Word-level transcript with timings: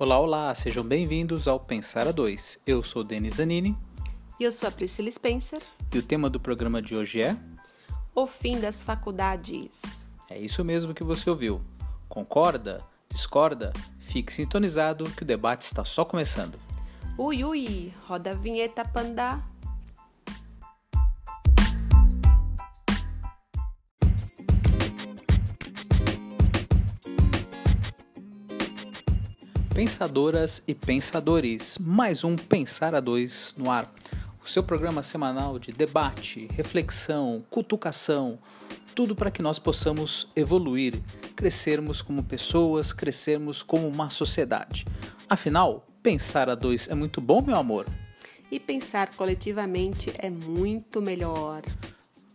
Olá, 0.00 0.16
olá, 0.16 0.54
sejam 0.54 0.84
bem-vindos 0.84 1.48
ao 1.48 1.58
Pensar 1.58 2.06
a 2.06 2.12
Dois. 2.12 2.56
Eu 2.64 2.84
sou 2.84 3.02
Denis 3.02 3.34
Zanini. 3.34 3.76
E 4.38 4.44
eu 4.44 4.52
sou 4.52 4.68
a 4.68 4.70
Priscila 4.70 5.10
Spencer. 5.10 5.60
E 5.92 5.98
o 5.98 6.02
tema 6.04 6.30
do 6.30 6.38
programa 6.38 6.80
de 6.80 6.94
hoje 6.94 7.20
é. 7.20 7.36
O 8.14 8.24
fim 8.24 8.60
das 8.60 8.84
faculdades. 8.84 9.82
É 10.30 10.38
isso 10.38 10.64
mesmo 10.64 10.94
que 10.94 11.02
você 11.02 11.28
ouviu. 11.28 11.60
Concorda? 12.08 12.80
Discorda? 13.12 13.72
Fique 13.98 14.32
sintonizado 14.32 15.10
que 15.10 15.24
o 15.24 15.26
debate 15.26 15.62
está 15.62 15.84
só 15.84 16.04
começando. 16.04 16.60
Ui, 17.18 17.42
ui, 17.42 17.92
roda 18.06 18.30
a 18.30 18.34
vinheta, 18.34 18.84
panda. 18.84 19.42
Pensadoras 29.78 30.60
e 30.66 30.74
pensadores, 30.74 31.78
mais 31.78 32.24
um 32.24 32.34
Pensar 32.34 32.96
a 32.96 33.00
Dois 33.00 33.54
no 33.56 33.70
ar. 33.70 33.88
O 34.44 34.48
seu 34.48 34.60
programa 34.60 35.04
semanal 35.04 35.56
de 35.56 35.70
debate, 35.70 36.48
reflexão, 36.50 37.44
cutucação, 37.48 38.40
tudo 38.92 39.14
para 39.14 39.30
que 39.30 39.40
nós 39.40 39.60
possamos 39.60 40.26
evoluir, 40.34 41.00
crescermos 41.36 42.02
como 42.02 42.24
pessoas, 42.24 42.92
crescermos 42.92 43.62
como 43.62 43.86
uma 43.86 44.10
sociedade. 44.10 44.84
Afinal, 45.30 45.86
pensar 46.02 46.50
a 46.50 46.56
dois 46.56 46.88
é 46.88 46.94
muito 46.96 47.20
bom, 47.20 47.40
meu 47.40 47.54
amor? 47.56 47.86
E 48.50 48.58
pensar 48.58 49.14
coletivamente 49.14 50.12
é 50.18 50.28
muito 50.28 51.00
melhor. 51.00 51.62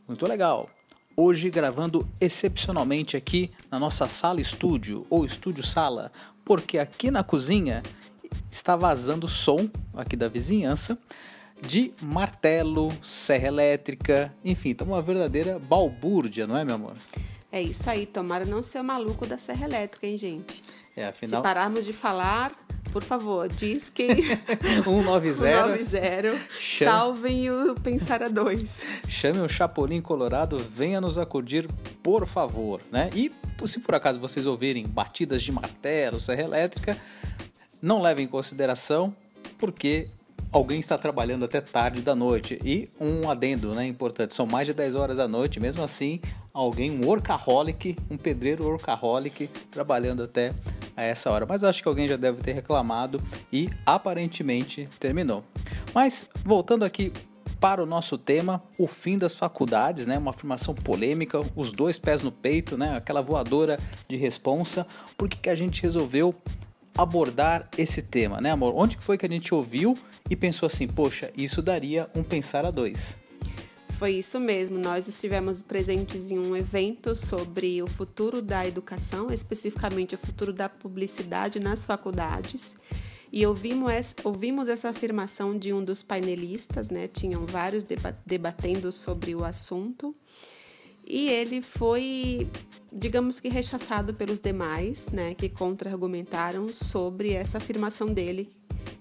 Muito 0.08 0.26
legal. 0.26 0.70
Hoje 1.16 1.52
gravando 1.52 2.10
excepcionalmente 2.20 3.16
aqui 3.16 3.52
na 3.70 3.78
nossa 3.78 4.08
sala 4.08 4.42
estúdio 4.42 5.06
ou 5.12 5.24
estúdio 5.24 5.64
sala, 5.64 6.12
porque 6.44 6.78
aqui 6.78 7.10
na 7.10 7.24
cozinha 7.24 7.84
está 8.50 8.76
vazando 8.76 9.28
som 9.28 9.70
aqui 9.94 10.16
da 10.16 10.28
vizinhança 10.28 10.98
de 11.62 11.94
martelo, 12.02 12.92
serra 13.02 13.48
elétrica, 13.48 14.34
enfim, 14.44 14.74
tá 14.74 14.84
uma 14.84 15.02
verdadeira 15.02 15.58
balbúrdia, 15.60 16.46
não 16.46 16.58
é, 16.58 16.66
meu 16.66 16.76
amor? 16.76 16.96
É 17.52 17.62
isso 17.62 17.90
aí, 17.90 18.06
tomara 18.06 18.46
não 18.46 18.62
ser 18.62 18.80
o 18.80 18.84
maluco 18.84 19.26
da 19.26 19.38
serra 19.38 19.66
elétrica, 19.66 20.06
hein, 20.06 20.18
gente? 20.18 20.64
É, 20.96 21.08
afinal... 21.08 21.42
Se 21.42 21.44
pararmos 21.44 21.86
de 21.86 21.94
falar, 21.94 22.52
por 22.92 23.04
favor, 23.04 23.50
diz 23.50 23.90
que 23.90 24.08
190, 24.86 25.34
190 25.34 26.38
salvem 26.84 27.50
o 27.50 27.76
Pensar 27.76 28.22
a 28.22 28.28
Dois. 28.28 28.86
Chame 29.08 29.40
o 29.40 29.50
Chapolin 29.50 30.02
Colorado, 30.02 30.60
venha 30.60 31.02
nos 31.02 31.18
acudir, 31.18 31.68
por 32.02 32.28
favor, 32.28 32.82
né? 32.92 33.10
E 33.16 33.32
se 33.66 33.80
por 33.80 33.96
acaso 33.96 34.20
vocês 34.20 34.46
ouvirem 34.46 34.86
batidas 34.86 35.42
de 35.42 35.52
martelo, 35.52 36.20
serra 36.20 36.44
elétrica, 36.44 36.98
não 37.82 38.02
levem 38.02 38.26
em 38.26 38.28
consideração, 38.28 39.16
porque 39.58 40.08
alguém 40.54 40.80
está 40.80 40.98
trabalhando 40.98 41.44
até 41.44 41.60
tarde 41.60 42.02
da 42.02 42.16
noite. 42.16 42.60
E 42.64 42.88
um 43.02 43.30
adendo, 43.30 43.74
né, 43.74 43.86
importante, 43.88 44.36
são 44.36 44.46
mais 44.46 44.68
de 44.68 44.74
10 44.74 44.94
horas 44.94 45.18
da 45.18 45.28
noite, 45.28 45.60
mesmo 45.60 45.84
assim, 45.84 46.22
alguém, 46.54 46.92
um 46.92 47.06
workaholic, 47.06 47.98
um 48.10 48.16
pedreiro 48.16 48.64
workaholic, 48.64 49.48
trabalhando 49.72 50.24
até 50.24 50.54
a 50.96 51.02
essa 51.02 51.32
hora. 51.32 51.46
Mas 51.48 51.64
acho 51.64 51.82
que 51.82 51.88
alguém 51.88 52.08
já 52.08 52.16
deve 52.16 52.42
ter 52.42 52.54
reclamado 52.54 53.20
e 53.52 53.68
aparentemente 53.84 54.88
terminou. 55.00 55.44
Mas 55.94 56.28
voltando 56.46 56.86
aqui 56.86 57.12
para 57.60 57.82
o 57.82 57.86
nosso 57.86 58.18
tema, 58.18 58.62
o 58.78 58.88
fim 58.88 59.18
das 59.18 59.36
faculdades, 59.36 60.06
né? 60.06 60.18
Uma 60.18 60.32
afirmação 60.32 60.76
polêmica, 60.76 61.40
os 61.56 61.72
dois 61.72 61.98
pés 61.98 62.22
no 62.22 62.32
peito, 62.32 62.78
né? 62.78 62.96
Aquela 62.98 63.22
voadora 63.22 63.80
de 64.08 64.18
responsa. 64.18 64.86
Por 65.18 65.30
que, 65.30 65.38
que 65.38 65.50
a 65.50 65.56
gente 65.56 65.82
resolveu 65.82 66.36
abordar 66.98 67.70
esse 67.78 68.02
tema, 68.02 68.40
né, 68.40 68.52
amor? 68.52 68.74
Onde 68.76 68.98
foi 68.98 69.18
que 69.18 69.26
a 69.26 69.30
gente 69.30 69.54
ouviu 69.54 69.98
e 70.30 70.36
pensou 70.36 70.68
assim, 70.68 70.88
poxa, 70.88 71.32
isso 71.36 71.62
daria 71.62 72.10
um 72.16 72.24
pensar 72.24 72.66
a 72.66 72.72
dois? 72.72 73.18
Foi 73.90 74.12
isso 74.12 74.40
mesmo. 74.40 74.78
Nós 74.78 75.08
estivemos 75.08 75.62
presentes 75.62 76.30
em 76.30 76.38
um 76.38 76.56
evento 76.56 77.16
sobre 77.16 77.82
o 77.82 77.88
futuro 77.88 78.42
da 78.42 78.68
educação, 78.68 79.32
especificamente 79.32 80.16
o 80.16 80.18
futuro 80.18 80.52
da 80.52 80.68
publicidade 80.68 81.60
nas 81.60 81.86
faculdades. 81.86 82.76
E 83.32 83.46
ouvimos 83.46 83.92
essa, 83.92 84.16
ouvimos 84.24 84.68
essa 84.68 84.90
afirmação 84.90 85.58
de 85.58 85.74
um 85.74 85.84
dos 85.84 86.04
painelistas, 86.04 86.90
né? 86.90 87.08
Tinham 87.08 87.46
vários 87.46 87.84
debatendo 88.26 88.92
sobre 88.92 89.34
o 89.34 89.44
assunto. 89.44 90.16
E 91.06 91.30
ele 91.30 91.62
foi, 91.62 92.48
digamos 92.92 93.40
que, 93.40 93.50
rechaçado 93.50 94.14
pelos 94.14 94.40
demais, 94.40 95.08
né? 95.08 95.34
Que 95.34 95.50
contra-argumentaram 95.50 96.74
sobre 96.74 97.34
essa 97.34 97.58
afirmação 97.58 98.08
dele 98.08 98.50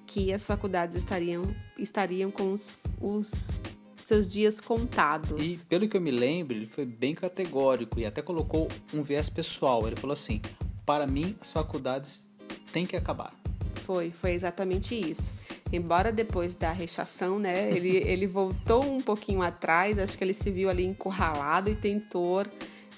que 0.07 0.33
as 0.33 0.47
faculdades 0.47 0.97
estariam, 0.97 1.43
estariam 1.79 2.31
com 2.31 2.53
os, 2.53 2.75
os 3.01 3.51
seus 3.97 4.27
dias 4.27 4.61
contados. 4.61 5.43
E 5.45 5.65
pelo 5.65 5.89
que 5.89 5.97
eu 5.97 6.01
me 6.01 6.11
lembro, 6.11 6.57
ele 6.57 6.67
foi 6.67 6.85
bem 6.85 7.15
categórico 7.15 7.99
e 7.99 8.05
até 8.05 8.21
colocou 8.21 8.69
um 8.93 9.03
viés 9.03 9.31
pessoal. 9.31 9.87
Ele 9.87 9.97
falou 9.97 10.13
assim: 10.13 10.43
para 10.85 11.07
mim, 11.07 11.37
as 11.41 11.51
faculdades 11.51 12.27
têm 12.73 12.85
que 12.85 12.97
acabar. 12.97 13.42
Foi, 13.85 14.11
foi 14.11 14.33
exatamente 14.33 14.95
isso. 14.95 15.33
Embora 15.73 16.13
depois 16.13 16.55
da 16.55 16.73
rechação, 16.73 17.39
né, 17.39 17.71
ele, 17.71 17.97
ele 18.07 18.27
voltou 18.27 18.85
um 18.85 19.01
pouquinho 19.01 19.43
atrás, 19.43 19.99
acho 19.99 20.17
que 20.17 20.25
ele 20.25 20.35
se 20.35 20.51
viu 20.51 20.69
ali 20.71 20.85
encurralado 20.85 21.71
e 21.71 21.75
tentou 21.75 22.45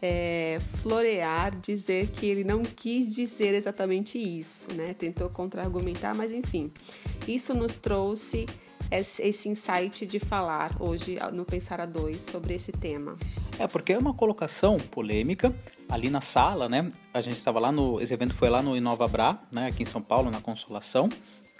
é, 0.02 0.60
florear, 0.82 1.58
dizer 1.60 2.08
que 2.08 2.26
ele 2.26 2.44
não 2.44 2.62
quis 2.62 3.14
dizer 3.14 3.54
exatamente 3.54 4.18
isso, 4.18 4.72
né? 4.74 4.92
Tentou 4.92 5.30
contra-argumentar, 5.30 6.14
mas 6.14 6.30
enfim, 6.30 6.70
isso 7.26 7.54
nos 7.54 7.76
trouxe 7.76 8.46
esse 8.90 9.48
insight 9.48 10.06
de 10.06 10.18
falar 10.18 10.76
hoje 10.80 11.18
no 11.32 11.44
Pensar 11.44 11.80
a 11.80 11.86
Dois 11.86 12.22
sobre 12.22 12.54
esse 12.54 12.72
tema. 12.72 13.16
É, 13.58 13.66
porque 13.66 13.92
é 13.92 13.98
uma 13.98 14.14
colocação 14.14 14.78
polêmica 14.78 15.54
ali 15.88 16.10
na 16.10 16.20
sala, 16.20 16.68
né? 16.68 16.88
A 17.12 17.20
gente 17.20 17.36
estava 17.36 17.60
lá 17.60 17.70
no. 17.70 18.00
Esse 18.00 18.12
evento 18.12 18.34
foi 18.34 18.48
lá 18.48 18.62
no 18.62 18.76
Inova 18.76 19.06
Bra, 19.06 19.38
né? 19.52 19.68
Aqui 19.68 19.82
em 19.82 19.86
São 19.86 20.02
Paulo, 20.02 20.30
na 20.30 20.40
Consolação. 20.40 21.08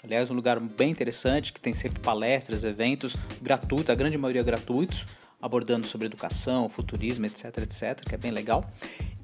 Aliás, 0.03 0.31
um 0.31 0.35
lugar 0.35 0.61
bem 0.61 0.91
interessante 0.91 1.53
que 1.53 1.61
tem 1.61 1.73
sempre 1.73 2.01
palestras, 2.01 2.63
eventos 2.63 3.17
gratuitos, 3.41 3.91
a 3.91 3.95
grande 3.95 4.19
maioria 4.19 4.43
gratuitos, 4.43 5.07
abordando 5.41 5.87
sobre 5.87 6.07
educação, 6.07 6.69
futurismo, 6.69 7.25
etc, 7.25 7.59
etc, 7.59 8.07
que 8.07 8.15
é 8.15 8.19
bem 8.19 8.31
legal. 8.31 8.71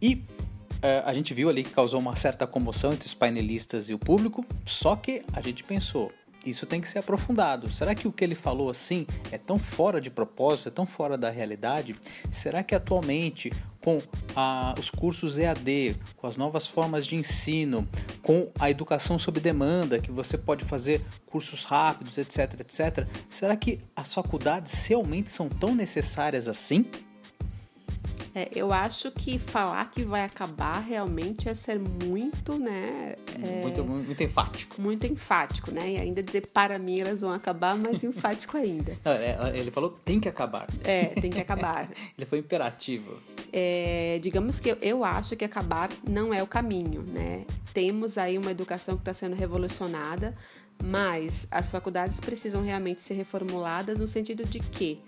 E 0.00 0.14
uh, 0.14 1.04
a 1.04 1.12
gente 1.12 1.34
viu 1.34 1.50
ali 1.50 1.64
que 1.64 1.70
causou 1.70 2.00
uma 2.00 2.16
certa 2.16 2.46
comoção 2.46 2.92
entre 2.92 3.06
os 3.06 3.14
painelistas 3.14 3.90
e 3.90 3.94
o 3.94 3.98
público, 3.98 4.44
só 4.64 4.96
que 4.96 5.20
a 5.34 5.42
gente 5.42 5.62
pensou, 5.62 6.10
isso 6.44 6.66
tem 6.66 6.80
que 6.80 6.88
ser 6.88 7.00
aprofundado. 7.00 7.70
Será 7.70 7.94
que 7.94 8.08
o 8.08 8.12
que 8.12 8.24
ele 8.24 8.34
falou 8.34 8.70
assim 8.70 9.06
é 9.30 9.38
tão 9.38 9.58
fora 9.58 10.00
de 10.00 10.10
propósito, 10.10 10.68
é 10.68 10.70
tão 10.72 10.86
fora 10.86 11.16
da 11.18 11.30
realidade? 11.30 11.94
Será 12.30 12.62
que 12.62 12.74
atualmente, 12.74 13.52
com 13.82 13.98
a, 14.34 14.74
os 14.78 14.90
cursos 14.90 15.38
EAD, 15.38 15.96
com 16.16 16.26
as 16.26 16.36
novas 16.36 16.66
formas 16.66 17.06
de 17.06 17.16
ensino, 17.16 17.86
com 18.22 18.50
a 18.58 18.70
educação 18.70 19.18
sob 19.18 19.40
demanda, 19.40 19.98
que 19.98 20.10
você 20.10 20.38
pode 20.38 20.64
fazer 20.64 21.02
cursos 21.26 21.64
rápidos, 21.64 22.18
etc, 22.18 22.60
etc, 22.60 23.06
será 23.28 23.56
que 23.56 23.78
as 23.94 24.12
faculdades 24.12 24.86
realmente 24.86 25.30
são 25.30 25.48
tão 25.48 25.74
necessárias 25.74 26.48
assim? 26.48 26.86
É, 28.34 28.48
eu 28.54 28.72
acho 28.72 29.10
que 29.10 29.38
falar 29.38 29.90
que 29.90 30.04
vai 30.04 30.24
acabar 30.24 30.78
realmente 30.80 31.48
é 31.48 31.54
ser 31.54 31.78
muito, 31.78 32.58
né? 32.58 33.16
É, 33.42 33.62
muito, 33.62 33.84
muito 33.84 34.22
enfático. 34.22 34.80
Muito 34.80 35.06
enfático, 35.06 35.70
né? 35.72 35.92
E 35.92 35.96
ainda 35.96 36.22
dizer 36.22 36.46
para 36.48 36.78
mim 36.78 37.00
elas 37.00 37.20
vão 37.20 37.32
acabar, 37.32 37.76
mais 37.76 38.02
enfático 38.04 38.56
ainda. 38.56 38.94
Não, 39.04 39.12
é, 39.12 39.58
ele 39.58 39.70
falou 39.70 39.90
tem 40.04 40.20
que 40.20 40.28
acabar. 40.28 40.66
É, 40.84 41.06
tem 41.06 41.30
que 41.30 41.40
acabar. 41.40 41.88
ele 42.16 42.26
foi 42.26 42.38
imperativo. 42.38 43.18
É, 43.52 44.20
digamos 44.22 44.60
que 44.60 44.70
eu, 44.70 44.78
eu 44.80 45.04
acho 45.04 45.34
que 45.36 45.44
acabar 45.44 45.88
não 46.08 46.32
é 46.32 46.42
o 46.42 46.46
caminho, 46.46 47.02
né? 47.02 47.44
Temos 47.74 48.16
aí 48.16 48.38
uma 48.38 48.52
educação 48.52 48.94
que 48.94 49.02
está 49.02 49.14
sendo 49.14 49.34
revolucionada, 49.34 50.36
mas 50.82 51.48
as 51.50 51.70
faculdades 51.70 52.20
precisam 52.20 52.62
realmente 52.62 53.02
ser 53.02 53.14
reformuladas 53.14 53.98
no 53.98 54.06
sentido 54.06 54.44
de 54.44 54.60
que 54.60 55.00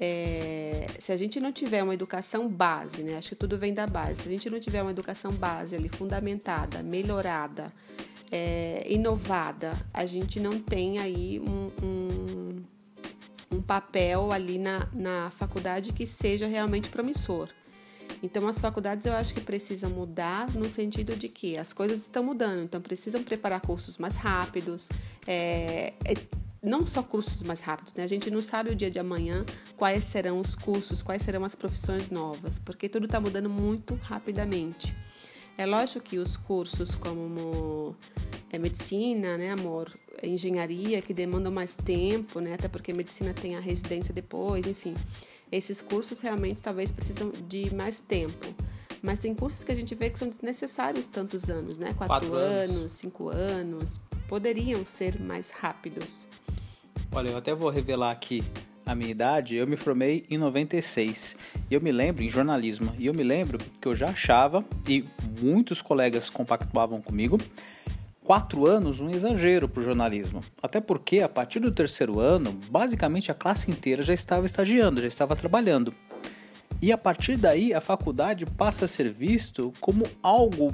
é, 0.00 0.86
se 0.98 1.10
a 1.10 1.16
gente 1.16 1.40
não 1.40 1.50
tiver 1.50 1.82
uma 1.82 1.92
educação 1.92 2.48
base, 2.48 3.02
né? 3.02 3.16
Acho 3.16 3.30
que 3.30 3.34
tudo 3.34 3.58
vem 3.58 3.74
da 3.74 3.84
base. 3.84 4.22
Se 4.22 4.28
a 4.28 4.30
gente 4.30 4.48
não 4.48 4.60
tiver 4.60 4.80
uma 4.80 4.92
educação 4.92 5.32
base 5.32 5.74
ali 5.74 5.88
fundamentada, 5.88 6.84
melhorada, 6.84 7.72
é, 8.30 8.86
inovada, 8.88 9.72
a 9.92 10.06
gente 10.06 10.38
não 10.38 10.60
tem 10.60 10.98
aí 10.98 11.40
um, 11.40 11.70
um, 11.84 12.64
um 13.56 13.60
papel 13.60 14.30
ali 14.30 14.56
na, 14.56 14.88
na 14.92 15.32
faculdade 15.32 15.92
que 15.92 16.06
seja 16.06 16.46
realmente 16.46 16.88
promissor. 16.90 17.48
Então, 18.22 18.46
as 18.48 18.60
faculdades 18.60 19.04
eu 19.04 19.14
acho 19.14 19.34
que 19.34 19.40
precisam 19.40 19.90
mudar 19.90 20.52
no 20.54 20.68
sentido 20.70 21.16
de 21.16 21.28
que 21.28 21.58
as 21.58 21.72
coisas 21.72 21.98
estão 21.98 22.22
mudando, 22.22 22.62
então 22.62 22.80
precisam 22.80 23.22
preparar 23.22 23.60
cursos 23.60 23.98
mais 23.98 24.16
rápidos, 24.16 24.88
é, 25.26 25.92
é, 26.04 26.14
não 26.62 26.86
só 26.86 27.02
cursos 27.02 27.42
mais 27.42 27.60
rápidos, 27.60 27.94
né? 27.94 28.04
A 28.04 28.06
gente 28.06 28.30
não 28.30 28.42
sabe 28.42 28.70
o 28.70 28.76
dia 28.76 28.90
de 28.90 28.98
amanhã 28.98 29.44
quais 29.76 30.04
serão 30.04 30.40
os 30.40 30.54
cursos, 30.54 31.02
quais 31.02 31.22
serão 31.22 31.44
as 31.44 31.54
profissões 31.54 32.10
novas, 32.10 32.58
porque 32.58 32.88
tudo 32.88 33.06
está 33.06 33.20
mudando 33.20 33.48
muito 33.48 33.94
rapidamente. 33.94 34.94
É 35.56 35.66
lógico 35.66 36.00
que 36.04 36.18
os 36.18 36.36
cursos 36.36 36.94
como 36.94 37.96
é 38.52 38.58
medicina, 38.58 39.36
né, 39.36 39.50
amor? 39.50 39.92
Engenharia, 40.22 41.02
que 41.02 41.12
demandam 41.12 41.52
mais 41.52 41.74
tempo, 41.74 42.38
né? 42.40 42.54
Até 42.54 42.68
porque 42.68 42.92
medicina 42.92 43.34
tem 43.34 43.56
a 43.56 43.60
residência 43.60 44.14
depois, 44.14 44.66
enfim. 44.66 44.94
Esses 45.50 45.82
cursos 45.82 46.20
realmente 46.20 46.62
talvez 46.62 46.92
precisam 46.92 47.32
de 47.48 47.74
mais 47.74 47.98
tempo. 47.98 48.54
Mas 49.02 49.18
tem 49.18 49.34
cursos 49.34 49.64
que 49.64 49.72
a 49.72 49.74
gente 49.74 49.94
vê 49.94 50.10
que 50.10 50.18
são 50.18 50.28
desnecessários 50.28 51.06
tantos 51.06 51.48
anos, 51.48 51.78
né? 51.78 51.94
Quatro, 51.94 52.28
Quatro 52.28 52.34
anos, 52.34 52.76
anos, 52.76 52.92
cinco 52.92 53.28
anos. 53.28 54.00
Poderiam 54.28 54.84
ser 54.84 55.18
mais 55.18 55.50
rápidos. 55.50 56.28
Olha, 57.10 57.30
eu 57.30 57.38
até 57.38 57.54
vou 57.54 57.70
revelar 57.70 58.10
aqui 58.10 58.44
a 58.84 58.94
minha 58.94 59.10
idade. 59.10 59.56
Eu 59.56 59.66
me 59.66 59.76
formei 59.76 60.26
em 60.30 60.36
96. 60.36 61.34
E 61.70 61.74
eu 61.74 61.80
me 61.80 61.90
lembro, 61.90 62.22
em 62.22 62.28
jornalismo, 62.28 62.94
e 62.98 63.06
eu 63.06 63.14
me 63.14 63.22
lembro 63.22 63.58
que 63.80 63.88
eu 63.88 63.94
já 63.94 64.08
achava, 64.08 64.64
e 64.86 65.04
muitos 65.40 65.82
colegas 65.82 66.28
compactuavam 66.28 67.00
comigo, 67.00 67.38
quatro 68.22 68.66
anos 68.66 69.00
um 69.00 69.08
exagero 69.08 69.66
para 69.66 69.80
o 69.80 69.84
jornalismo. 69.84 70.42
Até 70.62 70.80
porque, 70.80 71.20
a 71.20 71.28
partir 71.28 71.60
do 71.60 71.72
terceiro 71.72 72.20
ano, 72.20 72.52
basicamente 72.70 73.30
a 73.30 73.34
classe 73.34 73.70
inteira 73.70 74.02
já 74.02 74.12
estava 74.12 74.44
estagiando, 74.44 75.00
já 75.00 75.08
estava 75.08 75.34
trabalhando. 75.34 75.94
E 76.80 76.92
a 76.92 76.98
partir 76.98 77.36
daí, 77.36 77.74
a 77.74 77.80
faculdade 77.80 78.44
passa 78.44 78.84
a 78.84 78.88
ser 78.88 79.10
visto 79.10 79.72
como 79.80 80.04
algo 80.22 80.72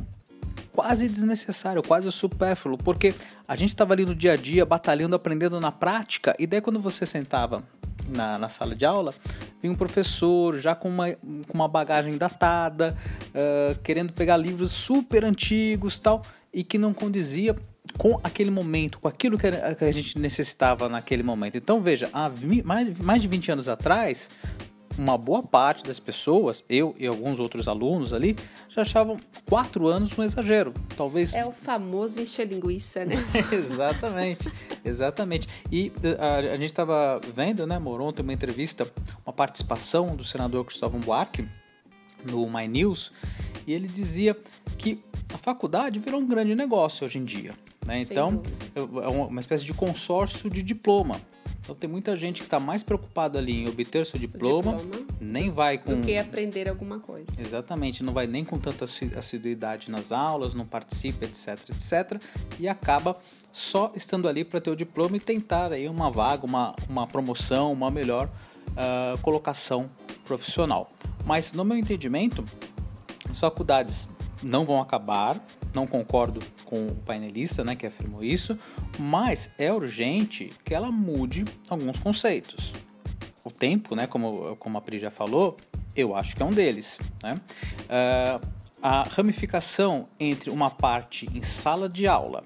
quase 0.74 1.08
desnecessário, 1.08 1.82
quase 1.82 2.10
supérfluo, 2.10 2.76
porque 2.76 3.14
a 3.46 3.54
gente 3.54 3.68
estava 3.68 3.94
ali 3.94 4.04
no 4.04 4.14
dia 4.14 4.32
a 4.32 4.36
dia, 4.36 4.66
batalhando, 4.66 5.14
aprendendo 5.14 5.60
na 5.60 5.70
prática, 5.70 6.34
e 6.36 6.48
daí 6.48 6.60
quando 6.60 6.80
você 6.80 7.06
sentava 7.06 7.62
na, 8.08 8.38
na 8.38 8.48
sala 8.48 8.74
de 8.74 8.84
aula, 8.84 9.14
vinha 9.62 9.72
um 9.72 9.76
professor 9.76 10.58
já 10.58 10.74
com 10.74 10.88
uma, 10.88 11.12
com 11.12 11.54
uma 11.54 11.68
bagagem 11.68 12.18
datada, 12.18 12.96
uh, 13.28 13.78
querendo 13.82 14.12
pegar 14.12 14.36
livros 14.36 14.72
super 14.72 15.24
antigos 15.24 16.00
tal, 16.00 16.22
e 16.52 16.64
que 16.64 16.76
não 16.76 16.92
condizia 16.92 17.56
com 17.96 18.18
aquele 18.24 18.50
momento, 18.50 18.98
com 18.98 19.06
aquilo 19.06 19.38
que 19.38 19.46
a 19.46 19.92
gente 19.92 20.18
necessitava 20.18 20.88
naquele 20.88 21.22
momento. 21.22 21.56
Então, 21.56 21.80
veja, 21.80 22.08
há 22.12 22.30
mais, 22.64 23.22
de 23.22 23.28
20 23.28 23.52
anos 23.52 23.68
atrás, 23.68 24.28
uma 24.96 25.18
boa 25.18 25.42
parte 25.42 25.82
das 25.82 25.98
pessoas, 25.98 26.64
eu 26.68 26.94
e 26.98 27.06
alguns 27.06 27.38
outros 27.38 27.66
alunos 27.68 28.12
ali, 28.12 28.36
já 28.68 28.82
achavam 28.82 29.16
quatro 29.48 29.86
anos 29.86 30.16
um 30.16 30.22
exagero. 30.22 30.72
Talvez. 30.96 31.34
É 31.34 31.44
o 31.44 31.52
famoso 31.52 32.20
encher 32.20 32.46
linguiça, 32.46 33.04
né? 33.04 33.16
exatamente, 33.52 34.50
exatamente. 34.84 35.48
E 35.70 35.92
eh, 36.02 36.16
a, 36.18 36.36
a 36.36 36.56
gente 36.56 36.66
estava 36.66 37.20
vendo, 37.34 37.66
né, 37.66 37.76
amor, 37.76 38.00
ontem 38.00 38.22
uma 38.22 38.32
entrevista, 38.32 38.86
uma 39.26 39.32
participação 39.32 40.14
do 40.14 40.24
senador 40.24 40.64
Cristóvão 40.64 41.00
Buarque 41.00 41.46
no 42.24 42.48
My 42.50 42.66
News, 42.66 43.12
e 43.66 43.72
ele 43.72 43.88
dizia 43.88 44.36
que 44.78 45.02
a 45.32 45.38
faculdade 45.38 45.98
virou 45.98 46.20
um 46.20 46.26
grande 46.26 46.54
negócio 46.54 47.04
hoje 47.04 47.18
em 47.18 47.24
dia. 47.24 47.52
Né? 47.86 48.00
Então, 48.00 48.40
é 48.74 49.08
uma 49.08 49.40
espécie 49.40 49.64
de 49.64 49.74
consórcio 49.74 50.48
de 50.48 50.62
diploma. 50.62 51.20
Então 51.64 51.74
tem 51.74 51.88
muita 51.88 52.14
gente 52.14 52.42
que 52.42 52.46
está 52.46 52.60
mais 52.60 52.82
preocupada 52.82 53.38
ali 53.38 53.62
em 53.62 53.66
obter 53.66 54.04
seu 54.04 54.20
diploma, 54.20 54.76
diploma, 54.76 55.06
nem 55.18 55.50
vai 55.50 55.78
com. 55.78 55.98
Do 55.98 56.06
que 56.06 56.18
aprender 56.18 56.68
alguma 56.68 57.00
coisa. 57.00 57.26
Exatamente, 57.38 58.04
não 58.04 58.12
vai 58.12 58.26
nem 58.26 58.44
com 58.44 58.58
tanta 58.58 58.84
assiduidade 58.84 59.90
nas 59.90 60.12
aulas, 60.12 60.54
não 60.54 60.66
participa, 60.66 61.24
etc, 61.24 61.58
etc, 61.70 62.22
e 62.60 62.68
acaba 62.68 63.16
só 63.50 63.90
estando 63.96 64.28
ali 64.28 64.44
para 64.44 64.60
ter 64.60 64.70
o 64.70 64.76
diploma 64.76 65.16
e 65.16 65.20
tentar 65.20 65.72
aí 65.72 65.88
uma 65.88 66.10
vaga, 66.10 66.44
uma, 66.44 66.76
uma 66.86 67.06
promoção, 67.06 67.72
uma 67.72 67.90
melhor 67.90 68.28
uh, 68.72 69.18
colocação 69.22 69.88
profissional. 70.26 70.92
Mas 71.24 71.54
no 71.54 71.64
meu 71.64 71.78
entendimento, 71.78 72.44
as 73.30 73.38
faculdades 73.38 74.06
não 74.42 74.66
vão 74.66 74.82
acabar, 74.82 75.42
não 75.74 75.86
concordo 75.86 76.40
com 76.64 76.86
o 76.86 76.94
painelista 76.94 77.64
né, 77.64 77.74
que 77.74 77.86
afirmou 77.86 78.22
isso, 78.22 78.58
mas 78.98 79.50
é 79.58 79.72
urgente 79.72 80.52
que 80.64 80.74
ela 80.74 80.90
mude 80.90 81.44
alguns 81.68 81.98
conceitos. 81.98 82.72
O 83.44 83.50
tempo, 83.50 83.94
né, 83.94 84.06
como, 84.06 84.56
como 84.56 84.78
a 84.78 84.80
Pri 84.80 84.98
já 84.98 85.10
falou, 85.10 85.56
eu 85.94 86.14
acho 86.14 86.34
que 86.34 86.42
é 86.42 86.46
um 86.46 86.52
deles. 86.52 86.98
Né? 87.22 87.32
Uh, 87.32 88.46
a 88.82 89.02
ramificação 89.02 90.08
entre 90.18 90.50
uma 90.50 90.70
parte 90.70 91.28
em 91.34 91.42
sala 91.42 91.88
de 91.88 92.06
aula, 92.06 92.44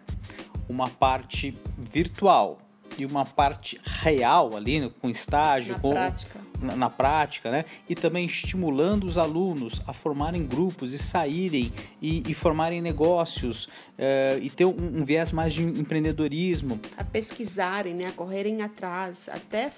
uma 0.69 0.89
parte 0.89 1.57
virtual 1.77 2.59
e 2.97 3.07
uma 3.07 3.25
parte 3.25 3.81
real 3.85 4.57
ali, 4.57 4.91
com 5.01 5.09
estágio, 5.09 5.75
na 5.75 5.81
com, 5.81 5.91
prática. 5.91 6.41
Na, 6.60 6.90
prática, 6.90 7.50
né? 7.50 7.64
E 7.88 7.94
também 7.94 8.26
estimulando 8.26 9.05
os 9.05 9.16
alunos 9.16 9.81
a 9.87 9.93
formarem 9.93 10.44
grupos 10.44 10.93
e 10.93 10.99
saírem 10.99 11.72
e, 12.02 12.25
e 12.28 12.34
formarem 12.34 12.82
negócios 12.82 13.66
uh, 13.66 14.38
e 14.43 14.50
ter 14.50 14.64
um, 14.64 14.70
um, 14.70 15.05
viés 15.05 15.31
mais 15.31 15.55
de 15.55 15.62
empreendedorismo. 15.62 16.81
A 16.96 17.05
pesquisarem, 17.05 17.94
né? 17.94 18.06
A 18.06 18.12
correrem 18.12 18.62
atrás, 18.62 19.28
até 19.28 19.70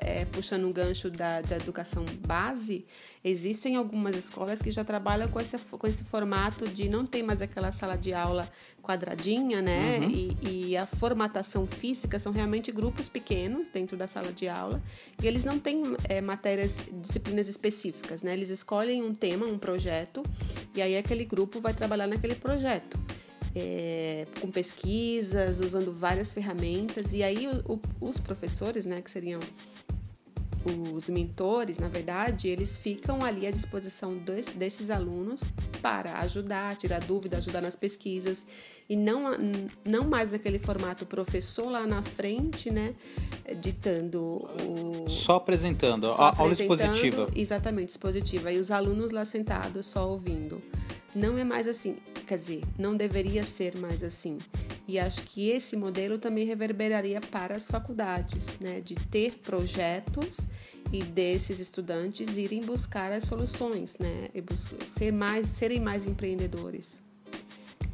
é, 0.00 0.24
puxando 0.24 0.66
um 0.66 0.72
gancho 0.72 1.10
da, 1.10 1.40
da 1.40 1.56
educação 1.56 2.04
base, 2.26 2.84
existem 3.22 3.76
algumas 3.76 4.16
escolas 4.16 4.60
que 4.60 4.70
já 4.70 4.82
trabalham 4.82 5.28
com 5.28 5.40
esse, 5.40 5.58
com 5.58 5.86
esse 5.86 6.04
formato 6.04 6.66
de 6.66 6.88
não 6.88 7.04
ter 7.04 7.22
mais 7.22 7.42
aquela 7.42 7.70
sala 7.70 7.96
de 7.96 8.12
aula 8.12 8.50
quadradinha, 8.82 9.60
né? 9.60 10.00
Uhum. 10.02 10.10
E, 10.10 10.70
e, 10.70 10.76
a 10.76 10.86
formatação 10.86 11.66
física 11.66 12.18
são 12.18 12.32
realmente 12.32 12.72
grupos 12.72 13.08
pequenos 13.08 13.68
dentro 13.68 13.96
da 13.96 14.08
sala 14.08 14.32
de 14.32 14.48
aula 14.48 14.82
e 15.22 15.26
eles 15.26 15.44
não 15.44 15.58
têm 15.58 15.82
é, 16.08 16.20
matérias, 16.20 16.78
disciplinas 16.92 17.46
específicas, 17.46 18.22
né? 18.22 18.32
Eles 18.32 18.48
escolhem 18.48 19.02
um 19.02 19.14
tema, 19.14 19.46
um 19.46 19.58
projeto 19.58 20.22
e 20.74 20.82
aí 20.82 20.96
aquele 20.96 21.24
grupo 21.24 21.60
vai 21.60 21.74
trabalhar 21.74 22.06
naquele 22.06 22.34
projeto. 22.34 22.98
É, 23.52 24.28
com 24.40 24.48
pesquisas, 24.48 25.58
usando 25.58 25.92
várias 25.92 26.32
ferramentas, 26.32 27.12
e 27.12 27.20
aí 27.20 27.48
o, 27.48 27.74
o, 27.74 27.80
os 28.08 28.16
professores, 28.16 28.86
né, 28.86 29.02
que 29.02 29.10
seriam 29.10 29.40
os 30.94 31.08
mentores, 31.08 31.78
na 31.78 31.88
verdade, 31.88 32.48
eles 32.48 32.76
ficam 32.76 33.24
ali 33.24 33.46
à 33.46 33.50
disposição 33.50 34.16
dos, 34.16 34.46
desses 34.46 34.90
alunos 34.90 35.42
para 35.80 36.18
ajudar, 36.20 36.76
tirar 36.76 37.00
dúvida, 37.00 37.38
ajudar 37.38 37.60
nas 37.60 37.76
pesquisas 37.76 38.46
e 38.88 38.96
não, 38.96 39.30
não 39.84 40.04
mais 40.04 40.34
aquele 40.34 40.58
formato 40.58 41.06
professor 41.06 41.70
lá 41.70 41.86
na 41.86 42.02
frente, 42.02 42.70
né, 42.70 42.94
ditando 43.60 44.48
o... 44.66 45.08
Só 45.08 45.36
apresentando, 45.36 46.10
só 46.10 46.22
a 46.22 46.36
aula 46.36 46.52
expositiva. 46.52 47.28
Exatamente, 47.34 47.90
expositiva. 47.90 48.52
E 48.52 48.58
os 48.58 48.70
alunos 48.70 49.12
lá 49.12 49.24
sentados 49.24 49.86
só 49.86 50.08
ouvindo. 50.08 50.60
Não 51.14 51.38
é 51.38 51.44
mais 51.44 51.66
assim, 51.66 51.96
quer 52.26 52.38
dizer, 52.38 52.62
não 52.78 52.96
deveria 52.96 53.44
ser 53.44 53.76
mais 53.76 54.02
assim. 54.02 54.38
E 54.90 54.98
acho 54.98 55.22
que 55.22 55.48
esse 55.50 55.76
modelo 55.76 56.18
também 56.18 56.44
reverberaria 56.44 57.20
para 57.20 57.56
as 57.56 57.68
faculdades, 57.68 58.58
né, 58.58 58.80
de 58.80 58.96
ter 58.96 59.34
projetos 59.34 60.48
e 60.92 61.00
desses 61.04 61.60
estudantes 61.60 62.36
irem 62.36 62.60
buscar 62.62 63.12
as 63.12 63.22
soluções, 63.22 63.96
né, 64.00 64.30
e 64.34 64.42
ser 64.88 65.12
mais, 65.12 65.46
serem 65.48 65.78
mais 65.78 66.04
empreendedores. 66.06 67.00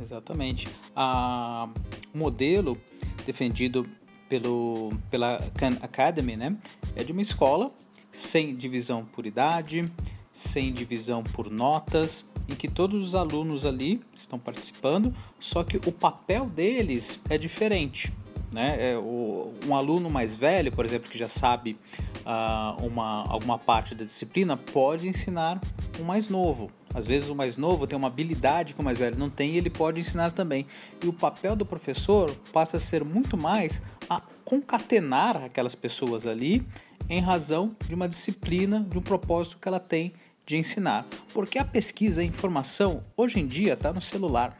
Exatamente. 0.00 0.68
O 0.96 2.16
modelo 2.16 2.80
defendido 3.26 3.86
pelo, 4.26 4.90
pela 5.10 5.38
Khan 5.58 5.76
Academy, 5.82 6.34
né, 6.34 6.56
é 6.94 7.04
de 7.04 7.12
uma 7.12 7.20
escola 7.20 7.74
sem 8.10 8.54
divisão 8.54 9.04
por 9.04 9.26
idade, 9.26 9.92
sem 10.32 10.72
divisão 10.72 11.22
por 11.22 11.50
notas, 11.50 12.24
em 12.48 12.54
que 12.54 12.68
todos 12.68 13.02
os 13.02 13.14
alunos 13.14 13.66
ali 13.66 14.00
estão 14.14 14.38
participando, 14.38 15.14
só 15.40 15.64
que 15.64 15.76
o 15.76 15.92
papel 15.92 16.46
deles 16.46 17.20
é 17.28 17.36
diferente. 17.36 18.12
Né? 18.52 18.92
É, 18.92 18.96
o, 18.96 19.52
um 19.66 19.74
aluno 19.74 20.08
mais 20.08 20.34
velho, 20.34 20.72
por 20.72 20.84
exemplo, 20.84 21.10
que 21.10 21.18
já 21.18 21.28
sabe 21.28 21.76
uh, 22.24 22.86
uma, 22.86 23.26
alguma 23.28 23.58
parte 23.58 23.94
da 23.94 24.04
disciplina, 24.04 24.56
pode 24.56 25.08
ensinar 25.08 25.60
um 26.00 26.04
mais 26.04 26.28
novo. 26.28 26.70
Às 26.94 27.06
vezes 27.06 27.28
o 27.28 27.34
mais 27.34 27.58
novo 27.58 27.86
tem 27.86 27.98
uma 27.98 28.08
habilidade 28.08 28.72
que 28.72 28.80
o 28.80 28.82
mais 28.82 28.98
velho 28.98 29.18
não 29.18 29.28
tem 29.28 29.52
e 29.52 29.58
ele 29.58 29.68
pode 29.68 30.00
ensinar 30.00 30.30
também. 30.30 30.66
E 31.04 31.06
o 31.08 31.12
papel 31.12 31.54
do 31.54 31.66
professor 31.66 32.34
passa 32.52 32.78
a 32.78 32.80
ser 32.80 33.04
muito 33.04 33.36
mais 33.36 33.82
a 34.08 34.22
concatenar 34.44 35.36
aquelas 35.36 35.74
pessoas 35.74 36.26
ali 36.26 36.66
em 37.10 37.20
razão 37.20 37.76
de 37.86 37.94
uma 37.94 38.08
disciplina, 38.08 38.86
de 38.88 38.96
um 38.96 39.02
propósito 39.02 39.58
que 39.58 39.68
ela 39.68 39.80
tem 39.80 40.14
de 40.46 40.56
ensinar. 40.56 41.06
Porque 41.34 41.58
a 41.58 41.64
pesquisa, 41.64 42.22
a 42.22 42.24
informação, 42.24 43.04
hoje 43.16 43.40
em 43.40 43.46
dia 43.46 43.74
está 43.74 43.92
no 43.92 44.00
celular, 44.00 44.56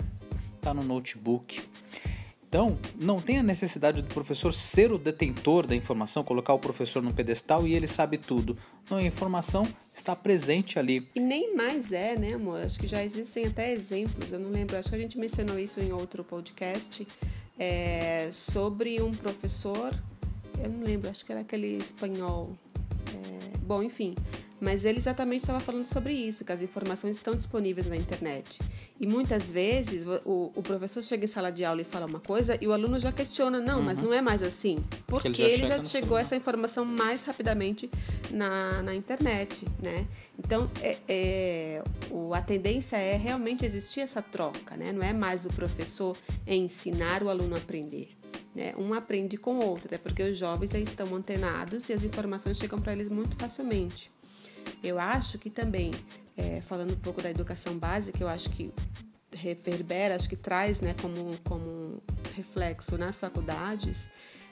está 0.57 0.75
no 0.75 0.83
notebook. 0.83 1.63
Então, 2.49 2.79
não 2.99 3.21
tem 3.21 3.39
a 3.39 3.43
necessidade 3.43 4.03
do 4.03 4.09
professor 4.09 4.53
ser 4.55 4.93
o 4.93 4.99
detentor 4.99 5.67
da 5.67 5.75
informação, 5.75 6.23
colocar 6.23 6.55
o 6.55 6.59
professor 6.59 7.03
no 7.03 7.13
pedestal 7.13 7.67
e 7.67 7.75
ele 7.75 7.87
sabe 7.87 8.17
tudo. 8.17 8.57
Não, 8.89 8.99
a 8.99 9.03
informação 9.03 9.67
está 9.93 10.15
presente 10.15 10.79
ali. 10.79 11.07
E 11.15 11.21
nem 11.21 11.55
mais 11.55 11.93
é, 11.93 12.17
né, 12.17 12.35
amor? 12.35 12.63
Acho 12.63 12.79
que 12.79 12.87
já 12.87 13.05
existem 13.05 13.47
até 13.47 13.73
exemplos, 13.73 14.33
eu 14.33 14.39
não 14.39 14.51
lembro, 14.51 14.77
acho 14.77 14.89
que 14.89 14.95
a 14.95 14.99
gente 14.99 15.19
mencionou 15.19 15.59
isso 15.59 15.81
em 15.81 15.93
outro 15.93 16.23
podcast, 16.23 17.07
é, 17.59 18.29
sobre 18.31 19.03
um 19.03 19.11
professor, 19.11 19.93
eu 20.63 20.71
não 20.71 20.83
lembro, 20.83 21.11
acho 21.11 21.27
que 21.27 21.33
era 21.33 21.41
aquele 21.41 21.77
espanhol. 21.77 22.57
É, 23.13 23.59
bom, 23.59 23.83
enfim, 23.83 24.15
mas 24.61 24.85
ele 24.85 24.99
exatamente 24.99 25.43
estava 25.43 25.61
falando 25.61 25.85
sobre 25.85 26.13
isso, 26.13 26.45
que 26.45 26.53
as 26.53 26.63
informações 26.63 27.17
estão 27.17 27.35
disponíveis 27.35 27.87
na 27.87 27.97
internet. 27.97 28.61
E 28.99 29.07
muitas 29.07 29.51
vezes 29.51 30.07
o, 30.25 30.53
o 30.55 30.63
professor 30.63 31.03
chega 31.03 31.25
em 31.25 31.29
sala 31.29 31.51
de 31.51 31.65
aula 31.65 31.83
e 31.83 31.85
fala 31.85 32.07
uma 32.07 32.21
coisa 32.21 32.59
e 32.61 32.67
o 32.67 32.73
aluno 32.73 32.99
já 32.99 33.13
questiona, 33.13 33.61
não, 33.61 33.79
uhum. 33.79 33.85
mas 33.85 33.99
não 33.99 34.13
é 34.13 34.23
mais 34.23 34.43
assim. 34.43 34.79
Porque 35.07 35.29
ele 35.29 35.37
já, 35.37 35.49
ele 35.49 35.67
já 35.67 35.85
chegou 35.85 36.17
essa 36.17 36.35
informação 36.35 36.85
mais 36.85 37.25
rapidamente 37.25 37.91
na, 38.31 38.83
na 38.83 38.95
internet, 38.95 39.67
né? 39.83 40.07
Então, 40.39 40.71
é, 40.83 40.97
é, 41.09 41.83
o, 42.11 42.35
a 42.35 42.41
tendência 42.41 42.97
é 42.97 43.17
realmente 43.17 43.65
existir 43.65 44.01
essa 44.01 44.21
troca, 44.21 44.77
né? 44.77 44.93
Não 44.93 45.03
é 45.03 45.13
mais 45.13 45.45
o 45.45 45.49
professor 45.49 46.17
ensinar 46.47 47.23
o 47.23 47.29
aluno 47.29 47.55
a 47.55 47.59
aprender. 47.59 48.17
Né? 48.55 48.75
Um 48.79 48.95
aprende 48.95 49.37
com 49.37 49.59
o 49.59 49.67
outro, 49.67 49.87
até 49.87 49.99
porque 49.99 50.23
os 50.23 50.39
jovens 50.39 50.73
estão 50.73 51.15
antenados 51.15 51.91
e 51.91 51.93
as 51.93 52.05
informações 52.05 52.57
chegam 52.57 52.81
para 52.81 52.93
eles 52.93 53.11
muito 53.11 53.37
facilmente. 53.37 54.11
Eu 54.83 54.99
acho 54.99 55.39
que 55.39 55.51
também, 55.51 55.93
é, 56.37 56.61
falando 56.61 56.93
um 56.93 56.99
pouco 57.01 57.23
da 57.23 57.31
educação 57.31 57.79
básica, 57.79 58.23
eu 58.23 58.29
acho 58.29 58.51
que 58.51 58.73
reverbera, 59.33 60.17
acho 60.17 60.29
que 60.29 60.37
traz 60.37 60.81
né, 60.81 60.95
como, 61.01 61.37
como 61.45 62.03
reflexo 62.35 62.97
nas 62.97 63.19
faculdades, 63.19 64.09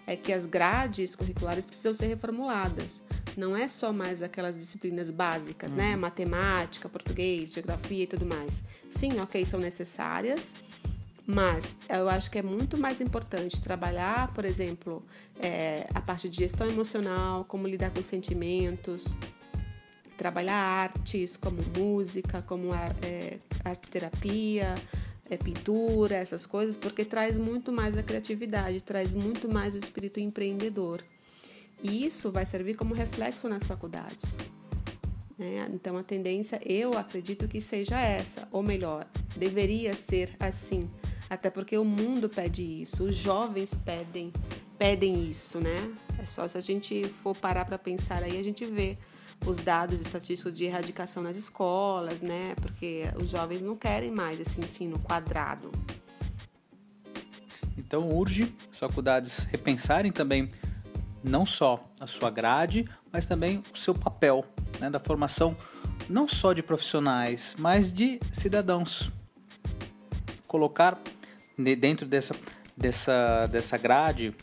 é 0.07 0.17
que 0.17 0.33
as 0.33 0.45
grades 0.45 1.17
curriculares 1.17 1.65
precisam 1.65 1.95
ser 1.95 2.07
reformuladas. 2.07 3.03
Não 3.37 3.57
é 3.57 3.67
só 3.67 3.93
mais 3.93 4.23
aquelas 4.23 4.57
disciplinas 4.57 5.11
básicas, 5.11 5.75
né? 5.75 5.85
uhum. 5.85 5.91
né? 5.91 5.97
Matemática, 5.97 6.89
português, 6.89 7.53
geografia 7.53 8.05
e 8.05 8.07
tudo 8.07 8.27
mais. 8.27 8.63
Sim, 8.91 9.19
ok, 9.21 9.45
são 9.45 9.59
necessárias, 9.59 10.55
mas 11.27 11.77
eu 11.89 12.09
acho 12.09 12.31
que 12.31 12.39
é 12.39 12.43
muito 12.43 12.77
mais 12.77 13.01
importante 13.01 13.61
trabalhar, 13.61 14.33
por 14.35 14.45
exemplo, 14.45 15.03
é, 15.41 15.87
a 15.95 16.01
parte 16.01 16.29
de 16.29 16.37
gestão 16.37 16.69
emocional, 16.69 17.45
como 17.47 17.67
lidar 17.67 17.91
com 17.91 18.03
sentimentos, 18.03 19.15
trabalhar 20.17 20.57
artes 20.57 21.37
como 21.37 21.59
música, 21.77 22.43
como 22.43 22.75
é, 22.75 23.39
arte 23.65 23.89
terapia, 23.89 24.75
é, 25.29 25.37
pintura, 25.37 26.17
essas 26.17 26.47
coisas, 26.47 26.77
porque 26.77 27.05
traz 27.05 27.39
muito 27.39 27.73
mais 27.73 27.97
a 27.97 28.03
criatividade, 28.03 28.81
traz 28.81 29.15
muito 29.15 29.49
mais 29.49 29.75
o 29.75 29.79
espírito 29.79 30.21
empreendedor. 30.21 31.03
E 31.83 32.07
isso 32.07 32.31
vai 32.31 32.47
servir 32.47 32.75
como 32.75 32.95
reflexo 32.95 33.49
nas 33.49 33.65
faculdades. 33.65 34.37
Né? 35.39 35.69
Então 35.73 35.97
a 35.99 36.03
tendência, 36.03 36.61
eu 36.65 36.97
acredito 36.97 37.49
que 37.49 37.61
seja 37.61 38.01
essa, 38.01 38.49
ou 38.51 38.63
melhor, 38.63 39.07
deveria 39.37 39.95
ser 39.95 40.35
assim, 40.39 40.89
até 41.29 41.51
porque 41.51 41.77
o 41.77 41.85
mundo 41.85 42.29
pede 42.29 42.63
isso, 42.63 43.05
os 43.05 43.17
jovens 43.17 43.75
pedem, 43.75 44.33
pedem 44.79 45.29
isso, 45.29 45.59
né? 45.59 45.93
É 46.23 46.27
só 46.27 46.47
se 46.47 46.57
a 46.57 46.61
gente 46.61 47.05
for 47.05 47.37
parar 47.37 47.65
para 47.65 47.77
pensar 47.77 48.23
aí, 48.23 48.39
a 48.39 48.43
gente 48.43 48.65
vê 48.65 48.97
os 49.47 49.59
dados 49.59 50.01
estatísticos 50.01 50.55
de 50.57 50.65
erradicação 50.65 51.23
nas 51.23 51.37
escolas, 51.37 52.23
né? 52.23 52.55
Porque 52.61 53.05
os 53.21 53.29
jovens 53.31 53.63
não 53.63 53.77
querem 53.77 54.11
mais 54.11 54.41
esse 54.41 54.61
ensino 54.61 54.99
quadrado. 54.99 55.71
Então 57.77 58.09
urge 58.09 58.55
as 58.71 58.79
faculdades 58.79 59.39
repensarem 59.51 60.11
também 60.11 60.49
não 61.23 61.47
só 61.47 61.85
a 62.01 62.07
sua 62.07 62.31
grade, 62.31 62.89
mas 63.13 63.27
também 63.27 63.63
o 63.73 63.79
seu 63.79 63.95
papel 63.95 64.45
né, 64.81 64.91
da 64.91 65.01
formação 65.01 65.57
não 66.09 66.29
só 66.29 66.53
de 66.53 66.63
profissionais, 66.63 67.57
mas 67.59 67.93
de 67.93 68.21
cidadãos. 68.31 69.11
Colocar 70.47 70.99
dentro 71.57 72.07
dessa, 72.07 72.35
dessa, 72.77 73.47
dessa 73.47 73.77
grade 73.79 74.35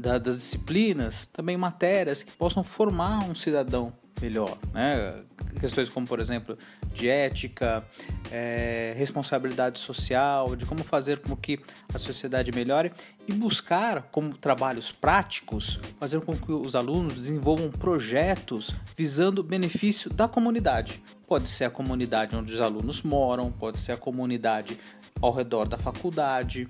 da, 0.00 0.18
das 0.18 0.36
disciplinas, 0.36 1.28
também 1.32 1.56
matérias 1.56 2.22
que 2.22 2.32
possam 2.32 2.64
formar 2.64 3.28
um 3.28 3.34
cidadão 3.34 3.92
melhor, 4.20 4.58
né? 4.72 5.22
Questões 5.58 5.88
como, 5.88 6.06
por 6.06 6.20
exemplo, 6.20 6.56
de 6.92 7.08
ética, 7.08 7.84
é, 8.30 8.94
responsabilidade 8.96 9.78
social, 9.78 10.54
de 10.54 10.66
como 10.66 10.84
fazer 10.84 11.18
com 11.18 11.34
que 11.34 11.58
a 11.92 11.98
sociedade 11.98 12.52
melhore 12.52 12.92
e 13.26 13.32
buscar, 13.32 14.02
como 14.10 14.34
trabalhos 14.34 14.92
práticos, 14.92 15.80
fazer 15.98 16.20
com 16.20 16.36
que 16.36 16.52
os 16.52 16.76
alunos 16.76 17.14
desenvolvam 17.14 17.70
projetos 17.70 18.74
visando 18.96 19.40
o 19.40 19.44
benefício 19.44 20.10
da 20.10 20.28
comunidade. 20.28 21.02
Pode 21.26 21.48
ser 21.48 21.64
a 21.64 21.70
comunidade 21.70 22.36
onde 22.36 22.52
os 22.54 22.60
alunos 22.60 23.02
moram, 23.02 23.50
pode 23.50 23.80
ser 23.80 23.92
a 23.92 23.96
comunidade 23.96 24.78
ao 25.20 25.32
redor 25.32 25.66
da 25.66 25.78
faculdade, 25.78 26.68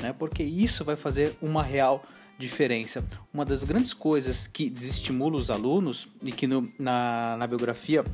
né? 0.00 0.12
porque 0.12 0.42
isso 0.42 0.84
vai 0.84 0.96
fazer 0.96 1.36
uma 1.40 1.62
real 1.62 2.04
diferença. 2.38 3.04
Uma 3.32 3.44
das 3.44 3.64
grandes 3.64 3.92
coisas 3.92 4.46
que 4.46 4.70
desestimula 4.70 5.36
os 5.36 5.50
alunos 5.50 6.06
e 6.22 6.30
que 6.30 6.46
no, 6.46 6.66
na, 6.78 7.36
na 7.36 7.46
biografia 7.46 8.04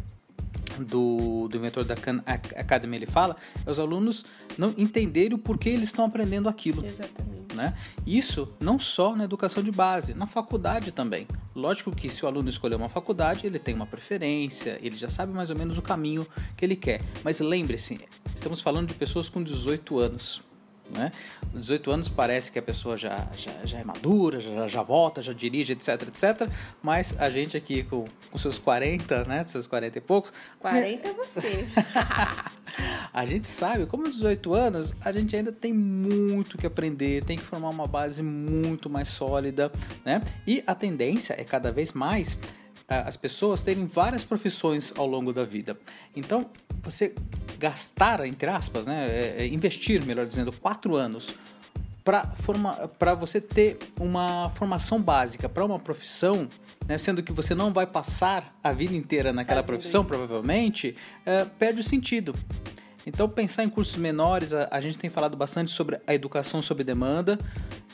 do, 0.79 1.47
do 1.49 1.57
inventor 1.57 1.85
da 1.85 1.95
Khan 1.95 2.23
Academy 2.27 2.97
ele 2.97 3.07
fala 3.07 3.37
é 3.65 3.71
os 3.71 3.79
alunos 3.79 4.25
não 4.59 4.75
entenderem 4.77 5.35
o 5.35 5.39
porquê 5.39 5.69
eles 5.71 5.89
estão 5.89 6.05
aprendendo 6.05 6.49
aquilo. 6.49 6.85
Exatamente. 6.85 7.35
Né? 7.55 7.73
Isso 8.05 8.53
não 8.59 8.81
só 8.81 9.15
na 9.15 9.25
educação 9.25 9.63
de 9.63 9.71
base, 9.71 10.13
na 10.13 10.27
faculdade 10.27 10.91
também. 10.91 11.29
Lógico 11.55 11.95
que 11.95 12.09
se 12.09 12.25
o 12.25 12.29
aluno 12.29 12.49
escolher 12.49 12.75
uma 12.75 12.89
faculdade, 12.89 13.47
ele 13.47 13.61
tem 13.61 13.75
uma 13.75 13.87
preferência, 13.87 14.79
ele 14.83 14.97
já 14.97 15.09
sabe 15.09 15.33
mais 15.33 15.51
ou 15.51 15.57
menos 15.57 15.79
o 15.79 15.83
caminho 15.83 16.27
que 16.57 16.65
ele 16.65 16.75
quer. 16.75 17.01
Mas 17.23 17.39
lembre-se, 17.39 18.01
estamos 18.35 18.61
falando 18.61 18.89
de 18.89 18.95
pessoas 18.95 19.29
com 19.29 19.41
18 19.41 19.99
anos. 19.99 20.43
Né? 20.91 21.11
18 21.55 21.91
anos 21.91 22.09
parece 22.09 22.53
que 22.53 22.59
a 22.59 22.63
pessoa 22.63 22.97
já, 22.97 23.27
já, 23.37 23.53
já 23.65 23.79
é 23.79 23.85
madura, 23.85 24.39
já, 24.39 24.67
já 24.67 24.83
volta, 24.83 25.23
já 25.23 25.33
dirige, 25.33 25.73
etc, 25.73 26.03
etc. 26.03 26.49
Mas 26.83 27.15
a 27.19 27.31
gente 27.31 27.57
aqui 27.57 27.83
com, 27.83 28.05
com 28.31 28.39
seus 28.39 28.59
40, 28.59 29.25
né? 29.25 29.45
Seus 29.47 29.67
40 29.67 29.99
e 29.99 30.01
poucos. 30.01 30.33
40 30.61 30.87
né? 30.87 30.99
é 31.03 31.13
você. 31.13 31.67
a 33.13 33.27
gente 33.27 33.49
sabe, 33.49 33.87
como 33.87 34.05
18 34.05 34.55
anos, 34.55 34.95
a 35.01 35.11
gente 35.13 35.35
ainda 35.35 35.53
tem 35.53 35.73
muito 35.73 36.59
que 36.59 36.67
aprender, 36.67 37.25
tem 37.25 37.39
que 37.39 37.45
formar 37.45 37.71
uma 37.71 37.87
base 37.87 38.23
muito 38.23 38.91
mais 38.91 39.09
sólida, 39.09 39.73
né? 40.05 40.23
E 40.47 40.63
a 40.67 40.75
tendência 40.75 41.35
é 41.39 41.45
cada 41.45 41.73
vez 41.73 41.93
mais 41.93 42.39
as 42.87 43.17
pessoas 43.17 43.63
terem 43.63 43.87
várias 43.87 44.25
profissões 44.25 44.93
ao 44.97 45.07
longo 45.07 45.33
da 45.33 45.45
vida. 45.45 45.77
Então, 46.15 46.47
você 46.83 47.15
gastar, 47.65 48.27
entre 48.27 48.51
aspas, 48.51 48.87
né, 48.87 49.09
é, 49.09 49.37
é 49.39 49.47
investir, 49.47 50.05
melhor 50.05 50.27
dizendo, 50.27 50.53
quatro 50.53 50.97
anos 50.97 51.35
para 52.05 53.15
você 53.15 53.41
ter 53.41 53.79
uma 53.99 54.51
formação 54.51 55.01
básica 55.01 55.49
para 55.49 55.65
uma 55.65 55.79
profissão, 55.79 56.47
né, 56.87 56.99
sendo 56.99 57.23
que 57.23 57.33
você 57.33 57.55
não 57.55 57.73
vai 57.73 57.87
passar 57.87 58.55
a 58.63 58.71
vida 58.75 58.95
inteira 58.95 59.33
naquela 59.33 59.63
profissão, 59.63 60.05
provavelmente, 60.05 60.95
é, 61.25 61.47
perde 61.59 61.81
o 61.81 61.83
sentido. 61.83 62.35
Então, 63.07 63.27
pensar 63.29 63.65
em 63.65 63.71
cursos 63.71 63.97
menores, 63.97 64.53
a, 64.53 64.69
a, 64.71 64.81
gente 64.83 64.99
tem 64.99 65.09
falado 65.09 65.35
bastante 65.35 65.71
sobre 65.71 65.99
a 66.07 66.15
educação 66.15 66.61
sob 66.61 66.85
demanda. 66.85 67.39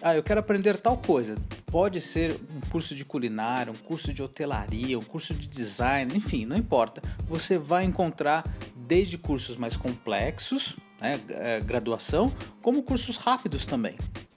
Ah, 0.03 0.17
eu 0.17 0.23
quero 0.23 0.41
aprender 0.41 0.77
tal 0.79 0.97
coisa. 0.97 1.37
Pode 1.67 2.01
ser 2.01 2.33
um 2.33 2.61
curso 2.69 2.95
de 2.95 3.05
culinária, 3.05 3.73
um 3.73 3.77
curso 3.77 4.13
de 4.13 4.23
hotelaria, 4.23 4.99
um 4.99 5.03
curso 5.03 5.35
de 5.35 5.49
design, 5.49 6.17
enfim, 6.17 6.47
não 6.47 6.57
importa. 6.57 7.03
Você 7.29 7.59
vai 7.59 7.85
encontrar 7.85 8.45
desde 8.91 9.17
cursos 9.17 9.57
mais 9.57 9.77
complexos, 9.77 10.77
né, 11.01 11.21
é, 11.29 11.61
graduação, 11.61 12.35
como 12.61 12.83
cursos 12.83 13.17
rápidos 13.17 13.65
também 13.65 13.95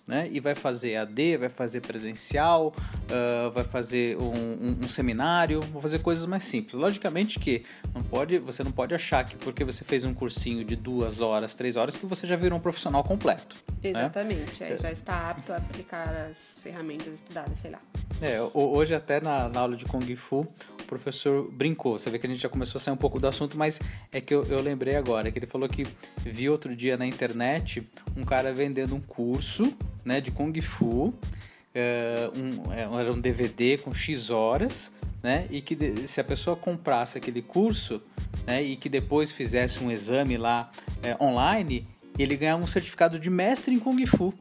né? 0.08 0.28
E 0.32 0.40
vai 0.40 0.54
fazer 0.54 0.98
AD, 0.98 1.38
vai 1.38 1.50
fazer 1.50 1.82
presencial, 1.82 2.68
uh, 2.68 3.52
vai 3.52 3.64
fazer 3.64 4.18
um, 4.18 4.34
um, 4.34 4.80
um, 4.84 4.90
seminário, 4.90 5.62
vai 5.62 5.82
fazer 5.82 6.00
coisas 6.00 6.26
mais 6.26 6.44
simples. 6.44 6.74
Logicamente 6.74 7.40
que 7.40 7.64
não 7.94 8.04
pode, 8.04 8.38
você 8.40 8.64
não 8.64 8.72
pode 8.72 8.94
achar 8.94 9.24
que 9.24 9.36
porque 9.38 9.64
você 9.64 9.84
fez 9.84 10.04
um 10.04 10.14
cursinho 10.14 10.66
de 10.66 10.76
duas 10.76 11.22
horas, 11.22 11.56
três 11.56 11.76
horas, 11.76 11.96
que 11.96 12.06
você 12.06 12.28
já 12.28 12.36
virou 12.36 12.58
um 12.58 12.62
profissional 12.62 13.04
completo. 13.04 13.56
Né? 13.82 13.90
Exatamente, 13.90 14.64
né? 14.64 14.74
é, 14.74 14.78
já 14.78 14.92
está 14.92 15.30
apto 15.30 15.54
a 15.54 15.58
aplicar 15.58 16.10
as 16.30 16.60
ferramentas 16.62 17.14
estudadas, 17.14 17.58
sei 17.60 17.72
lá. 17.72 17.80
É, 18.22 18.40
hoje 18.54 18.94
até 18.94 19.20
na, 19.22 19.50
na 19.50 19.62
aula 19.62 19.76
de 19.76 19.86
Kung 19.86 20.16
Fu, 20.16 20.46
professor 20.94 21.50
brincou. 21.52 21.98
Você 21.98 22.10
vê 22.10 22.20
que 22.20 22.28
a 22.28 22.30
gente 22.30 22.42
já 22.42 22.50
começou 22.50 22.78
a 22.78 22.82
sair 22.82 22.94
um 22.94 22.98
pouco 22.98 23.20
do 23.20 23.28
assunto, 23.28 23.58
mas 23.58 23.80
é 24.12 24.22
que 24.22 24.34
eu, 24.34 24.44
eu 24.46 24.62
lembrei 24.62 24.96
agora 24.96 25.32
que 25.32 25.40
ele 25.40 25.46
falou 25.46 25.68
que 25.68 25.88
viu 26.18 26.52
outro 26.52 26.76
dia 26.76 26.96
na 26.98 27.06
internet 27.06 27.84
um 28.16 28.24
cara 28.24 28.54
vendendo 28.54 28.96
um 28.96 29.02
curso 29.02 29.74
né, 30.06 30.22
de 30.22 30.32
Kung 30.32 30.54
Fu. 30.62 31.14
É, 31.74 32.30
um, 32.36 32.72
é, 32.72 32.82
era 33.02 33.12
um 33.12 33.20
DVD 33.20 33.80
com 33.80 33.92
X 33.94 34.30
horas, 34.30 34.92
né, 35.24 35.48
e 35.50 35.60
que 35.60 36.06
se 36.06 36.22
a 36.22 36.24
pessoa 36.24 36.56
comprasse 36.56 37.18
aquele 37.18 37.42
curso 37.42 38.00
né, 38.46 38.62
e 38.62 38.76
que 38.76 38.88
depois 38.88 39.32
fizesse 39.32 39.84
um 39.84 39.90
exame 39.90 40.38
lá 40.38 40.70
é, 41.02 41.18
online, 41.20 41.88
ele 42.18 42.36
ganhava 42.36 42.62
um 42.62 42.68
certificado 42.68 43.18
de 43.18 43.30
mestre 43.30 43.74
em 43.74 43.80
Kung 43.80 44.06
Fu. 44.06 44.34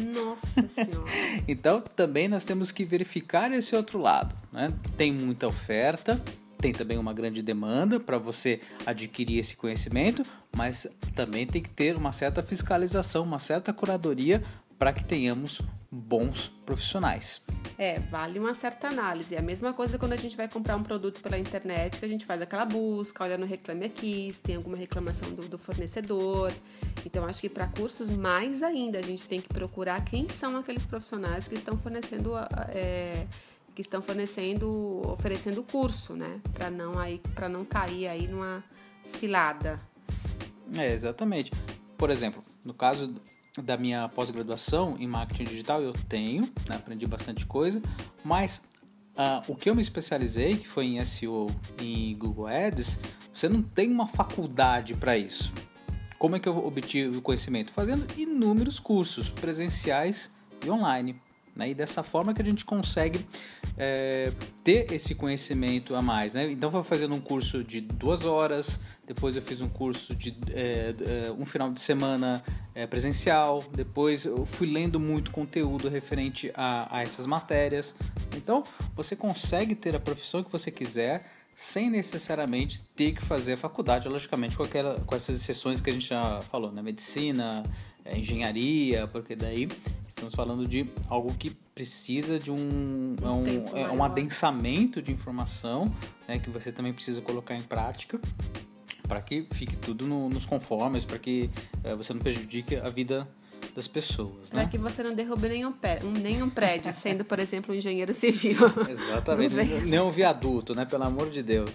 Nossa 0.00 0.68
Senhora! 0.68 1.10
então 1.46 1.80
também 1.80 2.28
nós 2.28 2.44
temos 2.44 2.72
que 2.72 2.84
verificar 2.84 3.52
esse 3.52 3.74
outro 3.74 3.98
lado. 3.98 4.34
Né? 4.52 4.72
Tem 4.96 5.12
muita 5.12 5.46
oferta, 5.46 6.22
tem 6.58 6.72
também 6.72 6.98
uma 6.98 7.12
grande 7.12 7.42
demanda 7.42 8.00
para 8.00 8.18
você 8.18 8.60
adquirir 8.84 9.38
esse 9.38 9.56
conhecimento, 9.56 10.22
mas 10.54 10.86
também 11.14 11.46
tem 11.46 11.62
que 11.62 11.70
ter 11.70 11.96
uma 11.96 12.12
certa 12.12 12.42
fiscalização, 12.42 13.22
uma 13.24 13.38
certa 13.38 13.72
curadoria 13.72 14.42
para 14.78 14.92
que 14.92 15.04
tenhamos 15.04 15.60
bons 15.96 16.48
profissionais. 16.64 17.40
É, 17.78 17.98
vale 17.98 18.38
uma 18.38 18.54
certa 18.54 18.88
análise. 18.88 19.34
É 19.34 19.38
a 19.38 19.42
mesma 19.42 19.72
coisa 19.72 19.98
quando 19.98 20.12
a 20.12 20.16
gente 20.16 20.36
vai 20.36 20.48
comprar 20.48 20.76
um 20.76 20.82
produto 20.82 21.20
pela 21.20 21.38
internet, 21.38 21.98
que 21.98 22.04
a 22.04 22.08
gente 22.08 22.24
faz 22.24 22.40
aquela 22.40 22.64
busca, 22.64 23.24
olha 23.24 23.36
no 23.36 23.46
Reclame 23.46 23.86
Aqui, 23.86 24.30
se 24.32 24.40
tem 24.40 24.56
alguma 24.56 24.76
reclamação 24.76 25.30
do, 25.30 25.48
do 25.48 25.58
fornecedor. 25.58 26.52
Então, 27.04 27.24
acho 27.24 27.40
que 27.40 27.48
para 27.48 27.66
cursos, 27.68 28.08
mais 28.08 28.62
ainda, 28.62 28.98
a 28.98 29.02
gente 29.02 29.26
tem 29.26 29.40
que 29.40 29.48
procurar 29.48 30.04
quem 30.04 30.28
são 30.28 30.56
aqueles 30.56 30.86
profissionais 30.86 31.48
que 31.48 31.54
estão 31.54 31.76
fornecendo. 31.78 32.32
É, 32.68 33.26
que 33.74 33.82
estão 33.82 34.00
fornecendo, 34.00 35.02
oferecendo 35.04 35.60
o 35.60 35.64
curso, 35.64 36.14
né? 36.14 36.40
Para 36.54 36.70
não 36.70 36.98
aí, 36.98 37.20
para 37.34 37.46
não 37.46 37.62
cair 37.62 38.08
aí 38.08 38.26
numa 38.26 38.64
cilada. 39.04 39.78
É, 40.78 40.94
exatamente. 40.94 41.52
Por 41.98 42.08
exemplo, 42.08 42.42
no 42.64 42.72
caso 42.72 43.14
da 43.62 43.76
minha 43.76 44.08
pós-graduação 44.08 44.96
em 44.98 45.06
marketing 45.06 45.44
digital, 45.44 45.82
eu 45.82 45.92
tenho, 46.08 46.42
né, 46.68 46.76
aprendi 46.76 47.06
bastante 47.06 47.46
coisa, 47.46 47.80
mas 48.24 48.62
uh, 49.14 49.42
o 49.48 49.56
que 49.56 49.70
eu 49.70 49.74
me 49.74 49.82
especializei, 49.82 50.56
que 50.56 50.68
foi 50.68 50.86
em 50.86 51.04
SEO 51.04 51.48
e 51.80 52.14
Google 52.14 52.46
Ads, 52.46 52.98
você 53.32 53.48
não 53.48 53.62
tem 53.62 53.90
uma 53.90 54.06
faculdade 54.06 54.94
para 54.94 55.16
isso. 55.16 55.52
Como 56.18 56.36
é 56.36 56.40
que 56.40 56.48
eu 56.48 56.66
obtive 56.66 57.18
o 57.18 57.22
conhecimento? 57.22 57.72
Fazendo 57.72 58.06
inúmeros 58.16 58.78
cursos 58.78 59.28
presenciais 59.28 60.30
e 60.64 60.70
online. 60.70 61.20
Né? 61.56 61.70
E 61.70 61.74
dessa 61.74 62.02
forma 62.02 62.34
que 62.34 62.42
a 62.42 62.44
gente 62.44 62.64
consegue 62.64 63.26
é, 63.78 64.30
ter 64.62 64.92
esse 64.92 65.14
conhecimento 65.14 65.94
a 65.94 66.02
mais. 66.02 66.34
Né? 66.34 66.50
Então, 66.50 66.70
foi 66.70 66.82
fazendo 66.82 67.14
um 67.14 67.20
curso 67.20 67.64
de 67.64 67.80
duas 67.80 68.24
horas, 68.24 68.78
depois 69.06 69.36
eu 69.36 69.42
fiz 69.42 69.60
um 69.60 69.68
curso 69.68 70.14
de 70.14 70.36
é, 70.52 70.94
é, 71.28 71.32
um 71.32 71.46
final 71.46 71.72
de 71.72 71.80
semana 71.80 72.44
é, 72.74 72.86
presencial, 72.86 73.64
depois 73.72 74.26
eu 74.26 74.44
fui 74.44 74.70
lendo 74.70 75.00
muito 75.00 75.30
conteúdo 75.30 75.88
referente 75.88 76.52
a, 76.54 76.98
a 76.98 77.02
essas 77.02 77.26
matérias. 77.26 77.94
Então, 78.36 78.62
você 78.94 79.16
consegue 79.16 79.74
ter 79.74 79.96
a 79.96 80.00
profissão 80.00 80.42
que 80.42 80.52
você 80.52 80.70
quiser 80.70 81.24
sem 81.56 81.88
necessariamente 81.88 82.82
ter 82.94 83.12
que 83.12 83.22
fazer 83.22 83.54
a 83.54 83.56
faculdade, 83.56 84.06
logicamente 84.06 84.54
com, 84.54 84.62
aquela, 84.62 85.00
com 85.00 85.14
essas 85.14 85.36
exceções 85.36 85.80
que 85.80 85.88
a 85.88 85.92
gente 85.92 86.06
já 86.06 86.42
falou, 86.42 86.70
né? 86.70 86.82
Medicina, 86.82 87.64
é, 88.06 88.18
engenharia, 88.18 89.06
porque 89.06 89.36
daí 89.36 89.68
estamos 90.06 90.34
falando 90.34 90.66
de 90.66 90.88
algo 91.08 91.34
que 91.34 91.50
precisa 91.74 92.38
de 92.38 92.50
um, 92.50 92.56
um, 92.56 93.26
um, 93.26 93.76
é, 93.76 93.90
um 93.90 94.02
adensamento 94.02 95.02
de 95.02 95.12
informação, 95.12 95.92
né, 96.26 96.38
que 96.38 96.48
você 96.48 96.72
também 96.72 96.92
precisa 96.92 97.20
colocar 97.20 97.54
em 97.54 97.62
prática 97.62 98.20
para 99.06 99.20
que 99.20 99.46
fique 99.52 99.76
tudo 99.76 100.06
no, 100.06 100.28
nos 100.28 100.44
conformes, 100.44 101.04
para 101.04 101.18
que 101.18 101.50
é, 101.84 101.94
você 101.94 102.12
não 102.12 102.20
prejudique 102.20 102.76
a 102.76 102.88
vida 102.88 103.28
das 103.74 103.86
pessoas. 103.86 104.50
Para 104.50 104.62
né? 104.62 104.68
que 104.70 104.78
você 104.78 105.02
não 105.02 105.14
derrube 105.14 105.48
nenhum, 105.48 105.72
pé, 105.72 106.00
nenhum 106.02 106.48
prédio, 106.48 106.92
sendo, 106.92 107.24
por 107.24 107.38
exemplo, 107.38 107.74
um 107.74 107.78
engenheiro 107.78 108.12
civil. 108.12 108.56
Exatamente, 108.88 109.54
nem 109.54 110.00
um 110.00 110.10
viaduto, 110.10 110.74
né? 110.74 110.84
Pelo 110.84 111.04
amor 111.04 111.30
de 111.30 111.42
Deus. 111.42 111.70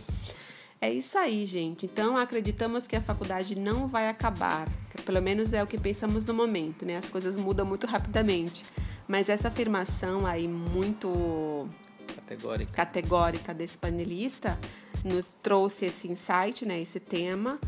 É 0.84 0.92
isso 0.92 1.16
aí, 1.16 1.46
gente. 1.46 1.86
Então, 1.86 2.18
acreditamos 2.18 2.88
que 2.88 2.96
a 2.96 3.02
faculdade 3.02 3.56
não 3.56 3.88
vai 3.88 4.10
acabar. 4.10 4.68
Pelo 5.06 5.22
menos 5.22 5.54
é 5.54 5.62
o 5.62 5.68
que 5.68 5.78
pensamos 5.78 6.26
no 6.26 6.34
momento, 6.34 6.84
né? 6.84 6.98
As 6.98 7.08
coisas 7.08 7.38
mudam 7.38 7.64
muito 7.64 7.86
rapidamente. 7.86 8.66
Mas 9.08 9.30
essa 9.30 9.50
afirmação 9.50 10.26
aí 10.26 10.48
muito 10.48 11.70
categórica, 12.16 12.72
categórica 12.74 13.54
desse 13.54 13.78
panelista 13.78 14.58
nos 15.06 15.30
trouxe 15.30 15.86
esse 15.86 16.08
insight, 16.08 16.66
né? 16.66 16.82
Esse 16.82 17.00
tema. 17.00 17.60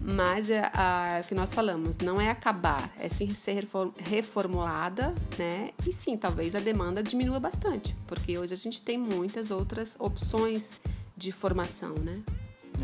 Mas 0.00 0.50
é 0.50 0.68
a, 0.74 1.22
que 1.26 1.36
nós 1.36 1.54
falamos, 1.54 1.98
não 1.98 2.20
é 2.20 2.28
acabar, 2.28 2.92
é 2.98 3.08
sim 3.08 3.32
ser 3.32 3.66
reformulada, 3.96 5.14
né? 5.38 5.70
E 5.86 5.92
sim, 5.92 6.16
talvez 6.16 6.54
a 6.54 6.60
demanda 6.60 7.02
diminua 7.02 7.40
bastante, 7.40 7.96
porque 8.06 8.36
hoje 8.36 8.52
a 8.52 8.56
gente 8.56 8.82
tem 8.82 8.98
muitas 8.98 9.50
outras 9.50 9.96
opções 9.98 10.74
de 11.16 11.32
formação, 11.32 11.94
né? 11.94 12.22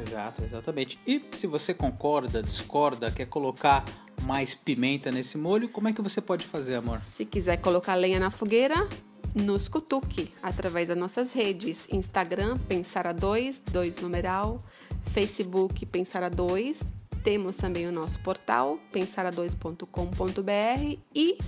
Exato, 0.00 0.42
exatamente. 0.42 0.98
E 1.06 1.22
se 1.32 1.46
você 1.46 1.74
concorda, 1.74 2.42
discorda, 2.42 3.10
quer 3.10 3.26
colocar 3.26 3.84
mais 4.22 4.54
pimenta 4.54 5.10
nesse 5.10 5.36
molho, 5.36 5.68
como 5.68 5.88
é 5.88 5.92
que 5.92 6.00
você 6.00 6.20
pode 6.20 6.46
fazer, 6.46 6.76
amor? 6.76 7.00
Se 7.00 7.24
quiser 7.24 7.58
colocar 7.58 7.94
lenha 7.94 8.20
na 8.20 8.30
fogueira, 8.30 8.88
nos 9.34 9.68
cutuque 9.68 10.32
através 10.42 10.88
das 10.88 10.96
nossas 10.96 11.32
redes: 11.32 11.88
Instagram, 11.90 12.58
Pensar 12.68 13.06
a 13.06 13.12
2, 13.12 13.62
2 13.70 13.96
numeral, 13.98 14.60
Facebook, 15.06 15.84
Pensar 15.86 16.22
a 16.22 16.28
2. 16.28 16.82
Temos 17.22 17.56
também 17.56 17.86
o 17.86 17.92
nosso 17.92 18.18
portal, 18.20 18.80
pensara2.com.br 18.92 20.98
e 21.14 21.38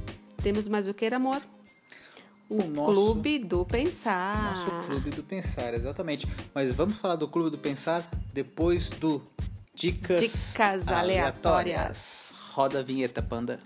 temos 0.40 0.68
mais 0.68 0.86
o 0.86 0.94
que, 0.94 1.06
amor? 1.06 1.42
O 2.48 2.62
nosso, 2.64 2.92
Clube 2.92 3.38
do 3.38 3.64
Pensar. 3.64 4.54
Nosso 4.56 4.86
Clube 4.86 5.10
do 5.10 5.22
Pensar, 5.22 5.74
exatamente. 5.74 6.26
Mas 6.54 6.72
vamos 6.72 6.96
falar 6.98 7.16
do 7.16 7.26
Clube 7.26 7.50
do 7.50 7.58
Pensar 7.58 8.06
depois 8.32 8.90
do 8.90 9.22
Dicas, 9.74 10.20
Dicas 10.20 10.86
aleatórias. 10.88 10.94
aleatórias. 10.94 12.34
Roda 12.52 12.80
a 12.80 12.82
vinheta, 12.82 13.22
panda. 13.22 13.58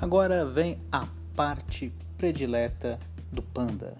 Agora 0.00 0.44
vem 0.46 0.78
a 0.90 1.06
parte 1.34 1.92
predileta 2.16 2.98
do 3.32 3.42
panda. 3.42 3.96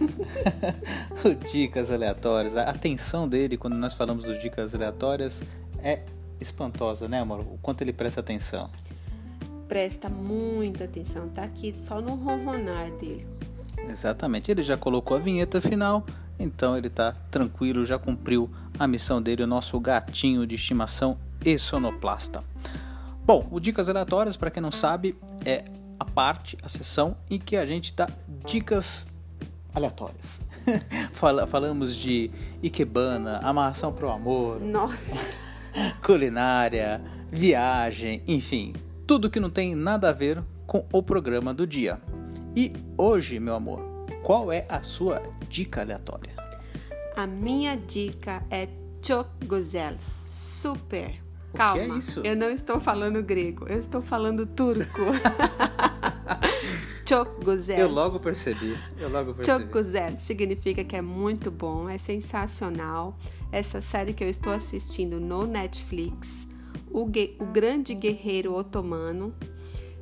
o 1.24 1.34
dicas 1.50 1.90
aleatórias. 1.90 2.56
A 2.56 2.64
atenção 2.64 3.28
dele 3.28 3.56
quando 3.56 3.74
nós 3.74 3.92
falamos 3.92 4.24
dos 4.24 4.40
dicas 4.40 4.74
aleatórias 4.74 5.42
é 5.78 6.02
espantosa, 6.40 7.08
né, 7.08 7.20
amor? 7.20 7.40
O 7.40 7.58
quanto 7.62 7.82
ele 7.82 7.92
presta 7.92 8.20
atenção. 8.20 8.70
Presta 9.68 10.08
muita 10.08 10.84
atenção, 10.84 11.28
tá 11.28 11.42
aqui 11.42 11.72
só 11.78 12.00
no 12.00 12.14
ronronar 12.14 12.90
dele. 12.92 13.26
Exatamente, 13.88 14.50
ele 14.50 14.62
já 14.62 14.76
colocou 14.76 15.16
a 15.16 15.20
vinheta 15.20 15.60
final, 15.60 16.04
então 16.38 16.76
ele 16.76 16.88
tá 16.90 17.14
tranquilo, 17.30 17.84
já 17.84 17.98
cumpriu 17.98 18.50
a 18.78 18.86
missão 18.86 19.20
dele, 19.20 19.42
o 19.42 19.46
nosso 19.46 19.78
gatinho 19.80 20.46
de 20.46 20.54
estimação 20.54 21.18
e 21.44 21.58
sonoplasta. 21.58 22.42
Bom, 23.24 23.48
o 23.50 23.58
Dicas 23.58 23.88
Aleatórias, 23.88 24.36
para 24.36 24.50
quem 24.50 24.62
não 24.62 24.70
sabe, 24.70 25.16
é 25.44 25.64
a 25.98 26.04
parte, 26.04 26.58
a 26.62 26.68
sessão 26.68 27.16
em 27.30 27.38
que 27.38 27.56
a 27.56 27.64
gente 27.64 27.94
dá 27.94 28.08
dicas 28.44 29.06
aleatórias. 29.74 30.40
falamos 31.48 31.96
de 31.96 32.30
Ikebana, 32.62 33.38
amarração 33.38 33.92
pro 33.92 34.10
amor. 34.10 34.60
Nossa. 34.60 35.36
culinária, 36.02 37.02
viagem, 37.30 38.22
enfim, 38.26 38.74
tudo 39.06 39.28
que 39.28 39.40
não 39.40 39.50
tem 39.50 39.74
nada 39.74 40.08
a 40.08 40.12
ver 40.12 40.42
com 40.66 40.84
o 40.92 41.02
programa 41.02 41.52
do 41.52 41.66
dia. 41.66 42.00
E 42.56 42.72
hoje, 42.96 43.40
meu 43.40 43.54
amor, 43.54 43.80
qual 44.22 44.52
é 44.52 44.64
a 44.68 44.82
sua 44.82 45.22
dica 45.48 45.80
aleatória? 45.80 46.32
A 47.16 47.26
minha 47.26 47.76
dica 47.76 48.42
é 48.50 48.68
Chokgozel. 49.02 49.96
Super. 50.24 51.22
Calma. 51.52 51.82
O 51.82 51.86
que 51.86 51.92
é 51.92 51.98
isso? 51.98 52.20
Eu 52.24 52.36
não 52.36 52.50
estou 52.50 52.80
falando 52.80 53.22
grego, 53.22 53.66
eu 53.68 53.78
estou 53.78 54.02
falando 54.02 54.46
turco. 54.46 55.02
Güzel. 57.42 57.78
Eu 57.78 57.88
logo 57.88 58.18
percebi. 58.18 58.76
Eu 58.98 59.10
logo 59.10 59.34
percebi. 59.34 59.64
Güzel 59.66 60.18
significa 60.18 60.82
que 60.82 60.96
é 60.96 61.02
muito 61.02 61.50
bom, 61.50 61.88
é 61.88 61.98
sensacional. 61.98 63.18
Essa 63.52 63.80
série 63.80 64.12
que 64.12 64.24
eu 64.24 64.28
estou 64.28 64.52
assistindo 64.52 65.20
no 65.20 65.46
Netflix, 65.46 66.48
o, 66.90 67.02
o 67.02 67.46
Grande 67.46 67.94
Guerreiro 67.94 68.54
Otomano. 68.54 69.34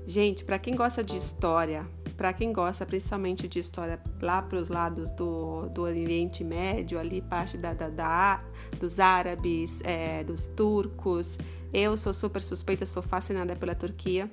Gente, 0.06 0.44
para 0.44 0.58
quem 0.58 0.74
gosta 0.74 1.02
de 1.02 1.16
história, 1.16 1.86
para 2.16 2.32
quem 2.32 2.52
gosta 2.52 2.84
principalmente 2.84 3.48
de 3.48 3.58
história 3.58 4.00
lá 4.20 4.42
para 4.42 4.58
os 4.58 4.68
lados 4.68 5.12
do, 5.12 5.68
do 5.68 5.82
Oriente 5.82 6.44
Médio, 6.44 6.98
ali 6.98 7.20
parte 7.20 7.56
da, 7.56 7.72
da, 7.72 7.88
da 7.88 8.44
dos 8.78 8.98
árabes, 8.98 9.80
é, 9.84 10.22
dos 10.24 10.48
turcos. 10.48 11.38
Eu 11.72 11.96
sou 11.96 12.12
super 12.12 12.42
suspeita, 12.42 12.84
sou 12.84 13.02
fascinada 13.02 13.56
pela 13.56 13.74
Turquia. 13.74 14.30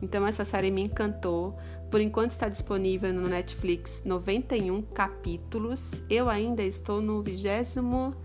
Então 0.00 0.26
essa 0.26 0.44
série 0.44 0.70
me 0.70 0.82
encantou. 0.82 1.56
Por 1.92 2.00
enquanto 2.00 2.30
está 2.30 2.48
disponível 2.48 3.12
no 3.12 3.28
Netflix 3.28 4.02
91 4.02 4.80
capítulos. 4.80 6.00
Eu 6.08 6.30
ainda 6.30 6.62
estou 6.62 7.02
no 7.02 7.22
vigésimo. 7.22 8.16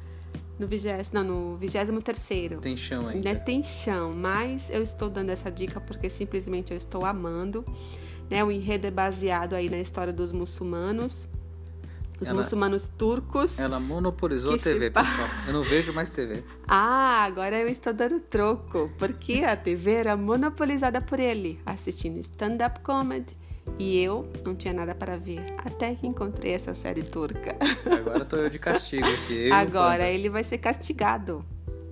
No 0.57 0.65
vigésimo, 0.65 1.21
não, 1.21 1.23
no 1.25 1.57
vigésimo 1.57 2.01
terceiro. 2.01 2.61
Tem 2.61 2.77
chão 2.77 3.09
ainda. 3.09 3.29
Ainda 3.29 3.35
tem 3.35 3.61
chão, 3.61 4.13
mas 4.15 4.69
eu 4.69 4.81
estou 4.81 5.09
dando 5.09 5.31
essa 5.31 5.51
dica 5.51 5.81
porque 5.81 6.09
simplesmente 6.09 6.71
eu 6.71 6.77
estou 6.77 7.03
amando. 7.03 7.65
Né? 8.29 8.41
O 8.41 8.49
enredo 8.49 8.87
é 8.87 8.91
baseado 8.91 9.53
aí 9.53 9.69
na 9.69 9.79
história 9.79 10.13
dos 10.13 10.31
muçulmanos. 10.31 11.27
Os 12.21 12.29
ela, 12.29 12.37
muçulmanos 12.37 12.87
turcos. 12.87 13.59
Ela 13.59 13.81
monopolizou 13.81 14.55
a 14.55 14.57
TV, 14.57 14.91
pessoal. 14.91 15.27
Eu 15.45 15.51
não 15.51 15.63
vejo 15.63 15.91
mais 15.91 16.09
TV. 16.09 16.41
Ah, 16.69 17.23
agora 17.25 17.57
eu 17.57 17.67
estou 17.67 17.93
dando 17.93 18.19
troco, 18.21 18.89
porque 18.97 19.43
a 19.43 19.55
TV 19.55 19.91
era 19.91 20.15
monopolizada 20.15 21.01
por 21.01 21.19
ele, 21.19 21.59
assistindo 21.65 22.17
stand-up 22.19 22.79
comedy 22.81 23.35
E 23.79 24.01
eu 24.01 24.27
não 24.45 24.55
tinha 24.55 24.73
nada 24.73 24.95
para 24.95 25.17
ver, 25.17 25.53
até 25.57 25.93
que 25.93 26.07
encontrei 26.07 26.53
essa 26.53 26.73
série 26.73 27.03
turca. 27.03 27.55
Agora 27.85 28.25
tô 28.25 28.37
eu 28.37 28.49
de 28.49 28.57
castigo 28.57 29.05
aqui. 29.05 29.51
Agora 29.51 30.07
ele 30.07 30.29
vai 30.29 30.43
ser 30.43 30.57
castigado. 30.57 31.45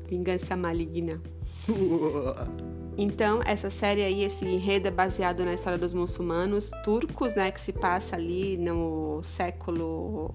Vingança 0.08 0.56
maligna. 0.56 1.22
Então, 2.98 3.42
essa 3.46 3.70
série 3.70 4.02
aí, 4.02 4.24
esse 4.24 4.46
enredo 4.46 4.88
é 4.88 4.92
baseado 4.92 5.44
na 5.44 5.54
história 5.54 5.78
dos 5.78 5.94
muçulmanos 5.94 6.72
turcos, 6.86 7.36
né, 7.36 7.52
que 7.52 7.60
se 7.60 7.74
passa 7.74 8.16
ali 8.16 8.56
no 8.56 9.22
século 9.22 10.34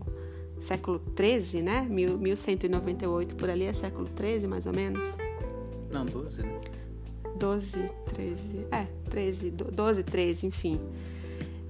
século 0.61 0.99
13, 0.99 1.63
né? 1.63 1.87
1198 1.89 3.35
por 3.35 3.49
ali 3.49 3.65
é 3.65 3.73
século 3.73 4.07
13, 4.09 4.47
mais 4.47 4.67
ou 4.67 4.75
menos. 4.75 5.17
Não, 5.91 6.05
12, 6.05 6.43
né? 6.43 6.61
12, 7.37 7.91
13, 8.15 8.67
é, 8.71 8.87
13, 9.09 9.51
12, 9.51 10.03
13, 10.05 10.47
enfim. 10.47 10.79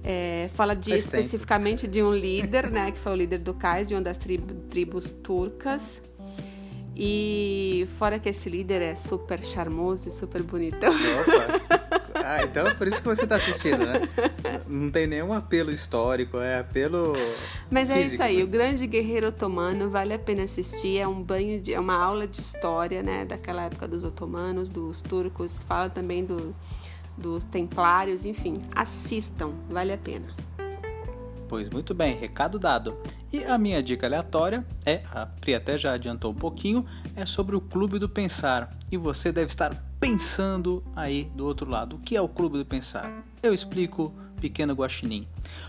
É, 0.03 0.49
fala 0.53 0.75
de 0.75 0.89
Faz 0.89 1.03
especificamente 1.03 1.81
tempo. 1.81 1.93
de 1.93 2.03
um 2.03 2.13
líder, 2.13 2.71
né, 2.71 2.91
que 2.91 2.99
foi 2.99 3.11
o 3.11 3.15
líder 3.15 3.37
do 3.39 3.53
cais, 3.53 3.87
de 3.87 3.93
uma 3.93 4.01
das 4.01 4.17
tribo, 4.17 4.53
tribos 4.69 5.11
turcas. 5.11 6.01
E 6.95 7.87
fora 7.97 8.19
que 8.19 8.29
esse 8.29 8.49
líder 8.49 8.81
é 8.81 8.95
super 8.95 9.41
charmoso 9.43 10.07
e 10.07 10.11
super 10.11 10.43
bonitão. 10.43 10.93
Opa. 10.93 12.01
Ah, 12.23 12.43
então 12.43 12.67
é 12.67 12.73
por 12.73 12.87
isso 12.87 13.01
que 13.01 13.07
você 13.07 13.23
está 13.23 13.35
assistindo, 13.35 13.79
né? 13.79 14.01
Não 14.67 14.91
tem 14.91 15.07
nenhum 15.07 15.33
apelo 15.33 15.71
histórico, 15.71 16.37
é 16.37 16.59
apelo. 16.59 17.13
Mas 17.69 17.89
é 17.89 17.99
isso 18.01 18.21
aí, 18.21 18.43
o 18.43 18.47
grande 18.47 18.85
guerreiro 18.87 19.27
otomano 19.27 19.89
vale 19.89 20.13
a 20.13 20.19
pena 20.19 20.43
assistir. 20.43 20.97
É 20.97 21.07
um 21.07 21.21
banho 21.21 21.59
de. 21.59 21.73
é 21.73 21.79
uma 21.79 21.95
aula 21.95 22.27
de 22.27 22.39
história, 22.39 23.01
né? 23.01 23.25
Daquela 23.25 23.63
época 23.63 23.87
dos 23.87 24.03
otomanos, 24.03 24.69
dos 24.69 25.01
turcos, 25.01 25.63
fala 25.63 25.89
também 25.89 26.23
do, 26.23 26.55
dos 27.17 27.43
templários, 27.43 28.25
enfim. 28.25 28.55
Assistam, 28.75 29.51
vale 29.69 29.93
a 29.93 29.97
pena. 29.97 30.27
Pois 31.47 31.69
muito 31.69 31.93
bem, 31.93 32.15
recado 32.15 32.57
dado. 32.57 32.95
E 33.31 33.43
a 33.43 33.57
minha 33.57 33.83
dica 33.83 34.07
aleatória 34.07 34.65
é, 34.85 35.03
a 35.11 35.25
Pri 35.25 35.53
até 35.53 35.77
já 35.77 35.93
adiantou 35.93 36.31
um 36.31 36.35
pouquinho, 36.35 36.85
é 37.15 37.25
sobre 37.25 37.55
o 37.55 37.61
Clube 37.61 37.99
do 37.99 38.07
Pensar. 38.07 38.73
E 38.89 38.95
você 38.95 39.31
deve 39.31 39.47
estar 39.47 39.75
pensando 39.99 40.81
aí 40.95 41.25
do 41.35 41.45
outro 41.45 41.69
lado. 41.69 41.97
O 41.97 41.99
que 41.99 42.15
é 42.15 42.21
o 42.21 42.27
Clube 42.29 42.57
do 42.57 42.65
Pensar? 42.65 43.23
Eu 43.43 43.53
explico, 43.53 44.13
pequeno 44.39 44.73
guaxinim. 44.73 45.27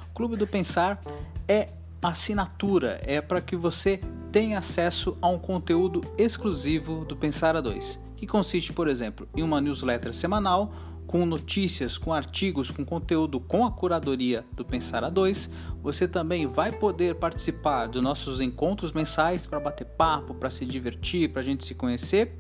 O 0.09 0.15
Clube 0.15 0.37
do 0.37 0.47
Pensar 0.47 1.03
é 1.49 1.71
assinatura, 2.01 3.01
é 3.05 3.21
para 3.21 3.41
que 3.41 3.57
você 3.57 4.01
tenha 4.31 4.59
acesso 4.59 5.17
a 5.21 5.29
um 5.29 5.39
conteúdo 5.39 6.01
exclusivo 6.17 7.05
do 7.05 7.17
Pensar 7.17 7.57
a 7.57 7.61
2, 7.61 8.01
que 8.17 8.27
consiste, 8.27 8.73
por 8.73 8.89
exemplo, 8.89 9.29
em 9.37 9.43
uma 9.43 9.61
newsletter 9.61 10.15
semanal 10.15 10.73
com 11.07 11.27
notícias, 11.27 11.99
com 11.99 12.13
artigos, 12.13 12.71
com 12.71 12.85
conteúdo 12.85 13.39
com 13.39 13.67
a 13.67 13.71
curadoria 13.71 14.45
do 14.53 14.65
Pensar 14.65 15.05
a 15.05 15.11
2. 15.11 15.51
Você 15.83 16.09
também 16.09 16.47
vai 16.47 16.73
poder 16.73 17.17
participar 17.17 17.87
dos 17.87 18.03
nossos 18.03 18.41
encontros 18.41 18.93
mensais 18.93 19.47
para 19.47 19.61
bater 19.61 19.85
papo, 19.85 20.35
para 20.35 20.51
se 20.51 20.65
divertir, 20.65 21.31
para 21.31 21.43
a 21.43 21.45
gente 21.45 21.65
se 21.65 21.75
conhecer 21.75 22.37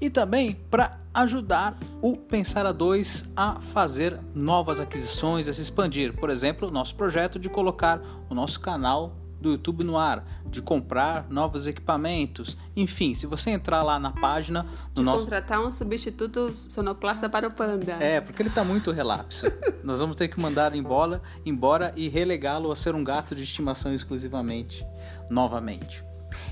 e 0.00 0.10
também 0.10 0.54
para 0.70 1.00
ajudar 1.12 1.76
o 2.02 2.16
Pensar 2.16 2.66
a 2.66 2.72
2 2.72 3.30
a 3.36 3.60
fazer 3.60 4.18
novas 4.34 4.80
aquisições, 4.80 5.48
a 5.48 5.52
se 5.52 5.62
expandir. 5.62 6.14
Por 6.14 6.30
exemplo, 6.30 6.68
o 6.68 6.70
nosso 6.70 6.94
projeto 6.96 7.38
de 7.38 7.48
colocar 7.48 8.00
o 8.28 8.34
nosso 8.34 8.60
canal 8.60 9.16
do 9.44 9.50
YouTube 9.50 9.84
no 9.84 9.98
ar, 9.98 10.24
de 10.46 10.62
comprar 10.62 11.28
novos 11.28 11.66
equipamentos. 11.66 12.56
Enfim, 12.74 13.14
se 13.14 13.26
você 13.26 13.50
entrar 13.50 13.82
lá 13.82 13.98
na 13.98 14.10
página 14.10 14.64
do 14.92 15.00
de 15.00 15.02
nosso... 15.02 15.20
contratar 15.20 15.60
um 15.60 15.70
substituto 15.70 16.54
sonoplasta 16.54 17.28
para 17.28 17.46
o 17.46 17.50
Panda. 17.50 17.92
É, 18.00 18.20
porque 18.20 18.40
ele 18.40 18.48
está 18.48 18.64
muito 18.64 18.90
relapso. 18.90 19.46
Nós 19.84 20.00
vamos 20.00 20.16
ter 20.16 20.28
que 20.28 20.40
mandar 20.40 20.74
embora, 20.74 21.22
embora 21.44 21.92
e 21.94 22.08
relegá-lo 22.08 22.72
a 22.72 22.76
ser 22.76 22.94
um 22.94 23.04
gato 23.04 23.34
de 23.34 23.42
estimação 23.42 23.94
exclusivamente, 23.94 24.84
novamente. 25.28 26.02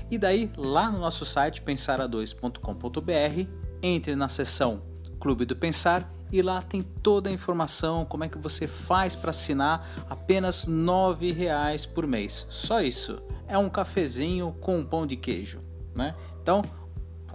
E 0.09 0.17
daí, 0.17 0.51
lá 0.55 0.91
no 0.91 0.99
nosso 0.99 1.25
site 1.25 1.61
pensara2.com.br, 1.61 3.49
entre 3.81 4.15
na 4.15 4.29
seção 4.29 4.92
Clube 5.23 5.45
do 5.45 5.55
Pensar 5.55 6.13
e 6.29 6.41
lá 6.41 6.61
tem 6.61 6.81
toda 6.81 7.29
a 7.29 7.31
informação, 7.31 8.03
como 8.03 8.25
é 8.25 8.27
que 8.27 8.37
você 8.37 8.67
faz 8.67 9.15
para 9.15 9.29
assinar 9.29 9.87
apenas 10.09 10.65
R$ 10.65 11.31
reais 11.31 11.85
por 11.85 12.05
mês. 12.05 12.45
Só 12.49 12.81
isso. 12.81 13.23
É 13.47 13.57
um 13.57 13.69
cafezinho 13.69 14.53
com 14.59 14.79
um 14.79 14.85
pão 14.85 15.07
de 15.07 15.15
queijo, 15.15 15.61
né? 15.95 16.13
Então, 16.41 16.61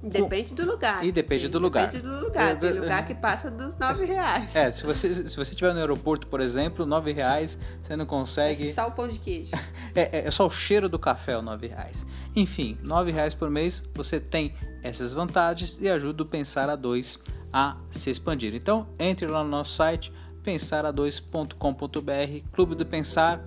Depende 0.02 0.54
do 0.54 0.64
lugar. 0.64 1.04
E 1.04 1.10
depende 1.10 1.48
do 1.48 1.58
lugar. 1.58 1.88
Depende 1.88 2.06
do 2.06 2.20
lugar. 2.20 2.56
Tem 2.56 2.72
lugar 2.72 3.04
que 3.04 3.14
passa 3.14 3.50
dos 3.50 3.76
nove 3.76 4.04
reais. 4.04 4.54
É, 4.54 4.70
se 4.70 4.84
você 4.84 5.12
se 5.12 5.36
você 5.36 5.50
estiver 5.50 5.72
no 5.72 5.80
aeroporto, 5.80 6.28
por 6.28 6.40
exemplo, 6.40 6.86
nove 6.86 7.10
reais 7.10 7.58
você 7.82 7.96
não 7.96 8.06
consegue. 8.06 8.68
É 8.68 8.72
só 8.72 8.86
o 8.86 8.92
pão 8.92 9.08
de 9.08 9.18
queijo. 9.18 9.50
É, 9.94 10.18
é, 10.18 10.28
é 10.28 10.30
só 10.30 10.46
o 10.46 10.50
cheiro 10.50 10.88
do 10.88 10.98
café, 10.98 11.36
o 11.36 11.42
nove 11.42 11.66
reais. 11.66 12.06
Enfim, 12.36 12.78
nove 12.84 13.10
reais 13.10 13.34
por 13.34 13.50
mês 13.50 13.82
você 13.92 14.20
tem 14.20 14.54
essas 14.82 15.12
vantagens 15.12 15.80
e 15.80 15.88
ajuda 15.88 16.22
o 16.22 16.26
Pensar 16.26 16.70
a 16.70 16.76
dois 16.76 17.18
a 17.52 17.76
se 17.90 18.10
expandir. 18.10 18.54
Então, 18.54 18.86
entre 18.98 19.26
lá 19.26 19.42
no 19.42 19.50
nosso 19.50 19.74
site 19.74 20.12
pensara2.com.br, 20.44 22.48
Clube 22.52 22.74
do 22.74 22.86
Pensar, 22.86 23.44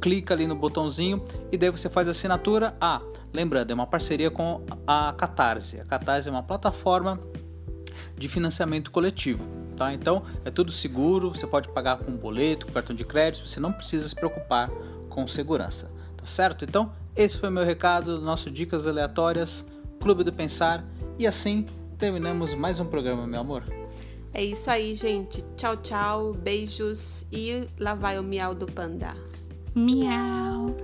clica 0.00 0.34
ali 0.34 0.46
no 0.46 0.54
botãozinho 0.54 1.24
e 1.50 1.56
daí 1.56 1.70
você 1.70 1.88
faz 1.88 2.08
a 2.08 2.12
assinatura. 2.12 2.76
Ah, 2.80 3.00
lembrando, 3.32 3.70
é 3.70 3.74
uma 3.74 3.86
parceria 3.86 4.30
com 4.30 4.62
a 4.86 5.14
Catarse. 5.16 5.80
A 5.80 5.84
Catarse 5.84 6.28
é 6.28 6.30
uma 6.30 6.42
plataforma 6.42 7.18
de 8.16 8.28
financiamento 8.28 8.90
coletivo, 8.90 9.44
tá? 9.76 9.92
Então, 9.92 10.22
é 10.44 10.50
tudo 10.50 10.70
seguro, 10.70 11.30
você 11.30 11.46
pode 11.46 11.68
pagar 11.68 11.98
com 11.98 12.12
boleto, 12.12 12.66
com 12.66 12.72
cartão 12.72 12.94
de 12.94 13.04
crédito, 13.04 13.48
você 13.48 13.58
não 13.58 13.72
precisa 13.72 14.08
se 14.08 14.14
preocupar 14.14 14.70
com 15.08 15.26
segurança, 15.26 15.90
tá 16.16 16.26
certo? 16.26 16.64
Então, 16.64 16.92
esse 17.16 17.38
foi 17.38 17.48
o 17.48 17.52
meu 17.52 17.64
recado 17.64 18.18
do 18.18 18.24
nosso 18.24 18.50
Dicas 18.50 18.86
Aleatórias, 18.86 19.64
Clube 20.00 20.24
do 20.24 20.32
Pensar, 20.32 20.84
e 21.18 21.26
assim 21.26 21.66
terminamos 21.98 22.54
mais 22.54 22.80
um 22.80 22.86
programa, 22.86 23.26
meu 23.26 23.40
amor. 23.40 23.64
É 24.32 24.42
isso 24.42 24.70
aí, 24.70 24.94
gente. 24.94 25.44
Tchau, 25.56 25.76
tchau, 25.76 26.32
beijos 26.34 27.24
e 27.32 27.68
lá 27.78 27.94
vai 27.94 28.18
o 28.18 28.22
miau 28.22 28.54
do 28.54 28.66
panda. 28.66 29.14
Miau. 29.74 30.76